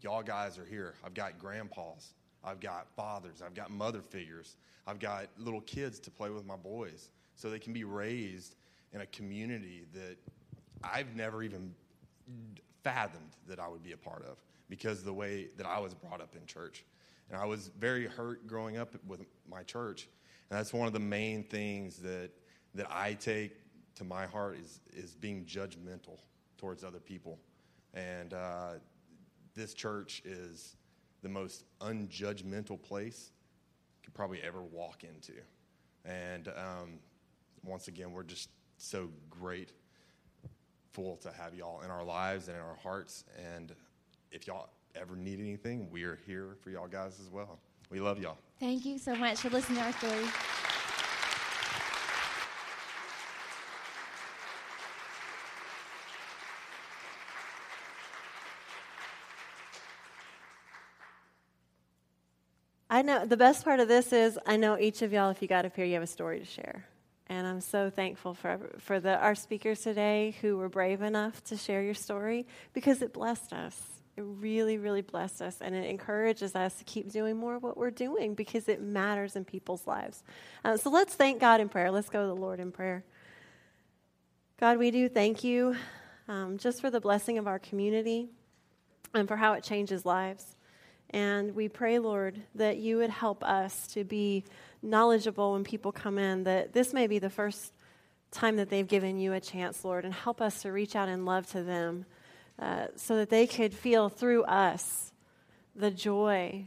y'all 0.00 0.22
guys 0.22 0.58
are 0.58 0.64
here. 0.64 0.94
I've 1.04 1.14
got 1.14 1.38
grandpas, 1.38 2.12
I've 2.44 2.60
got 2.60 2.88
fathers, 2.94 3.42
I've 3.44 3.54
got 3.54 3.70
mother 3.70 4.02
figures, 4.02 4.56
I've 4.86 4.98
got 4.98 5.28
little 5.38 5.60
kids 5.62 6.00
to 6.00 6.10
play 6.10 6.30
with 6.30 6.44
my 6.44 6.56
boys 6.56 7.10
so 7.36 7.48
they 7.48 7.58
can 7.58 7.72
be 7.72 7.84
raised 7.84 8.56
in 8.92 9.00
a 9.00 9.06
community 9.06 9.86
that 9.94 10.16
I've 10.84 11.14
never 11.14 11.42
even 11.42 11.74
fathomed 12.82 13.36
that 13.48 13.58
I 13.58 13.68
would 13.68 13.82
be 13.82 13.92
a 13.92 13.96
part 13.96 14.24
of 14.24 14.36
because 14.68 15.02
the 15.02 15.12
way 15.12 15.48
that 15.56 15.66
I 15.66 15.78
was 15.78 15.94
brought 15.94 16.20
up 16.20 16.34
in 16.34 16.46
church. 16.46 16.84
And 17.30 17.40
I 17.40 17.44
was 17.46 17.70
very 17.78 18.06
hurt 18.06 18.46
growing 18.46 18.76
up 18.76 18.94
with 19.06 19.20
my 19.48 19.62
church. 19.62 20.08
And 20.50 20.58
that's 20.58 20.72
one 20.72 20.86
of 20.86 20.92
the 20.92 21.00
main 21.00 21.44
things 21.44 21.96
that, 21.98 22.30
that 22.74 22.86
I 22.90 23.14
take 23.14 23.52
to 23.96 24.04
my 24.04 24.26
heart 24.26 24.58
is, 24.62 24.80
is 24.94 25.14
being 25.14 25.44
judgmental 25.44 26.18
towards 26.58 26.84
other 26.84 27.00
people. 27.00 27.38
And 27.94 28.34
uh, 28.34 28.72
this 29.54 29.74
church 29.74 30.22
is 30.24 30.76
the 31.22 31.28
most 31.28 31.64
unjudgmental 31.80 32.80
place 32.82 33.30
you 33.94 34.06
could 34.06 34.14
probably 34.14 34.42
ever 34.42 34.62
walk 34.62 35.04
into. 35.04 35.40
And 36.04 36.48
um, 36.48 36.98
once 37.64 37.88
again, 37.88 38.12
we're 38.12 38.24
just 38.24 38.48
so 38.76 39.08
grateful 40.92 41.16
to 41.16 41.32
have 41.32 41.54
y'all 41.54 41.80
in 41.82 41.90
our 41.90 42.04
lives 42.04 42.48
and 42.48 42.56
in 42.56 42.62
our 42.62 42.76
hearts. 42.82 43.24
And 43.54 43.74
if 44.30 44.46
y'all 44.46 44.68
ever 44.94 45.16
need 45.16 45.40
anything, 45.40 45.88
we're 45.90 46.18
here 46.26 46.56
for 46.60 46.70
y'all 46.70 46.86
guys 46.86 47.18
as 47.20 47.30
well. 47.30 47.58
We 47.90 48.00
love 48.00 48.18
y'all. 48.18 48.38
Thank 48.60 48.84
you 48.84 48.98
so 48.98 49.14
much 49.14 49.38
for 49.38 49.50
listening 49.50 49.78
to 49.78 49.84
our 49.84 49.92
story. 49.92 50.24
I 62.90 63.00
know 63.00 63.24
the 63.24 63.38
best 63.38 63.64
part 63.64 63.80
of 63.80 63.88
this 63.88 64.12
is 64.12 64.38
I 64.46 64.58
know 64.58 64.78
each 64.78 65.00
of 65.00 65.12
y'all, 65.12 65.30
if 65.30 65.40
you 65.40 65.48
got 65.48 65.64
up 65.64 65.74
here, 65.74 65.86
you 65.86 65.94
have 65.94 66.02
a 66.02 66.06
story 66.06 66.38
to 66.38 66.44
share. 66.44 66.84
And 67.28 67.46
I'm 67.46 67.60
so 67.60 67.88
thankful 67.88 68.34
for, 68.34 68.58
for 68.78 69.00
the, 69.00 69.16
our 69.16 69.34
speakers 69.34 69.80
today 69.80 70.36
who 70.40 70.56
were 70.56 70.68
brave 70.68 71.02
enough 71.02 71.42
to 71.44 71.56
share 71.56 71.82
your 71.82 71.94
story 71.94 72.46
because 72.72 73.00
it 73.02 73.12
blessed 73.12 73.52
us. 73.52 73.80
It 74.16 74.24
really, 74.26 74.76
really 74.76 75.00
blessed 75.00 75.40
us, 75.40 75.62
and 75.62 75.74
it 75.74 75.88
encourages 75.88 76.54
us 76.54 76.74
to 76.74 76.84
keep 76.84 77.10
doing 77.10 77.38
more 77.38 77.54
of 77.54 77.62
what 77.62 77.78
we're 77.78 77.90
doing 77.90 78.34
because 78.34 78.68
it 78.68 78.82
matters 78.82 79.36
in 79.36 79.46
people's 79.46 79.86
lives. 79.86 80.22
Uh, 80.62 80.76
so 80.76 80.90
let's 80.90 81.14
thank 81.14 81.40
God 81.40 81.62
in 81.62 81.70
prayer. 81.70 81.90
Let's 81.90 82.10
go 82.10 82.20
to 82.20 82.26
the 82.26 82.36
Lord 82.36 82.60
in 82.60 82.72
prayer. 82.72 83.04
God, 84.60 84.76
we 84.76 84.90
do 84.90 85.08
thank 85.08 85.42
you 85.42 85.76
um, 86.28 86.58
just 86.58 86.82
for 86.82 86.90
the 86.90 87.00
blessing 87.00 87.38
of 87.38 87.46
our 87.46 87.58
community 87.58 88.28
and 89.14 89.26
for 89.26 89.36
how 89.36 89.54
it 89.54 89.64
changes 89.64 90.04
lives. 90.04 90.56
And 91.10 91.54
we 91.54 91.68
pray, 91.68 91.98
Lord, 91.98 92.40
that 92.54 92.78
you 92.78 92.98
would 92.98 93.10
help 93.10 93.42
us 93.44 93.86
to 93.88 94.04
be 94.04 94.44
knowledgeable 94.82 95.52
when 95.52 95.64
people 95.64 95.92
come 95.92 96.18
in, 96.18 96.44
that 96.44 96.72
this 96.72 96.92
may 96.92 97.06
be 97.06 97.18
the 97.18 97.30
first 97.30 97.72
time 98.30 98.56
that 98.56 98.70
they've 98.70 98.88
given 98.88 99.18
you 99.18 99.32
a 99.32 99.40
chance, 99.40 99.84
Lord, 99.84 100.04
and 100.04 100.12
help 100.12 100.40
us 100.40 100.62
to 100.62 100.72
reach 100.72 100.96
out 100.96 101.08
in 101.08 101.24
love 101.24 101.46
to 101.48 101.62
them 101.62 102.06
uh, 102.58 102.86
so 102.96 103.16
that 103.16 103.30
they 103.30 103.46
could 103.46 103.74
feel 103.74 104.08
through 104.08 104.44
us 104.44 105.12
the 105.76 105.90
joy 105.90 106.64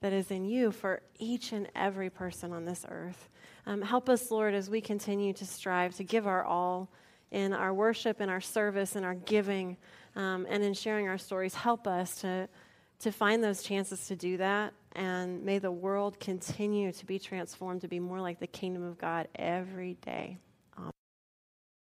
that 0.00 0.12
is 0.12 0.30
in 0.30 0.44
you 0.44 0.70
for 0.70 1.02
each 1.18 1.52
and 1.52 1.68
every 1.74 2.10
person 2.10 2.52
on 2.52 2.64
this 2.64 2.84
earth. 2.88 3.28
Um, 3.66 3.82
help 3.82 4.08
us, 4.08 4.30
Lord, 4.30 4.54
as 4.54 4.70
we 4.70 4.80
continue 4.80 5.32
to 5.34 5.44
strive 5.44 5.94
to 5.96 6.04
give 6.04 6.26
our 6.26 6.44
all 6.44 6.88
in 7.30 7.52
our 7.52 7.74
worship, 7.74 8.20
in 8.20 8.28
our 8.28 8.40
service, 8.40 8.96
in 8.96 9.04
our 9.04 9.14
giving, 9.14 9.76
um, 10.16 10.46
and 10.48 10.62
in 10.62 10.72
sharing 10.72 11.08
our 11.08 11.18
stories. 11.18 11.54
Help 11.54 11.86
us 11.86 12.20
to 12.22 12.48
to 13.00 13.12
find 13.12 13.44
those 13.44 13.62
chances 13.62 14.08
to 14.08 14.16
do 14.16 14.38
that. 14.38 14.74
And 14.98 15.44
may 15.44 15.60
the 15.60 15.70
world 15.70 16.18
continue 16.18 16.90
to 16.90 17.06
be 17.06 17.20
transformed 17.20 17.82
to 17.82 17.88
be 17.88 18.00
more 18.00 18.20
like 18.20 18.40
the 18.40 18.48
kingdom 18.48 18.82
of 18.82 18.98
God 18.98 19.28
every 19.36 19.94
day. 19.94 20.38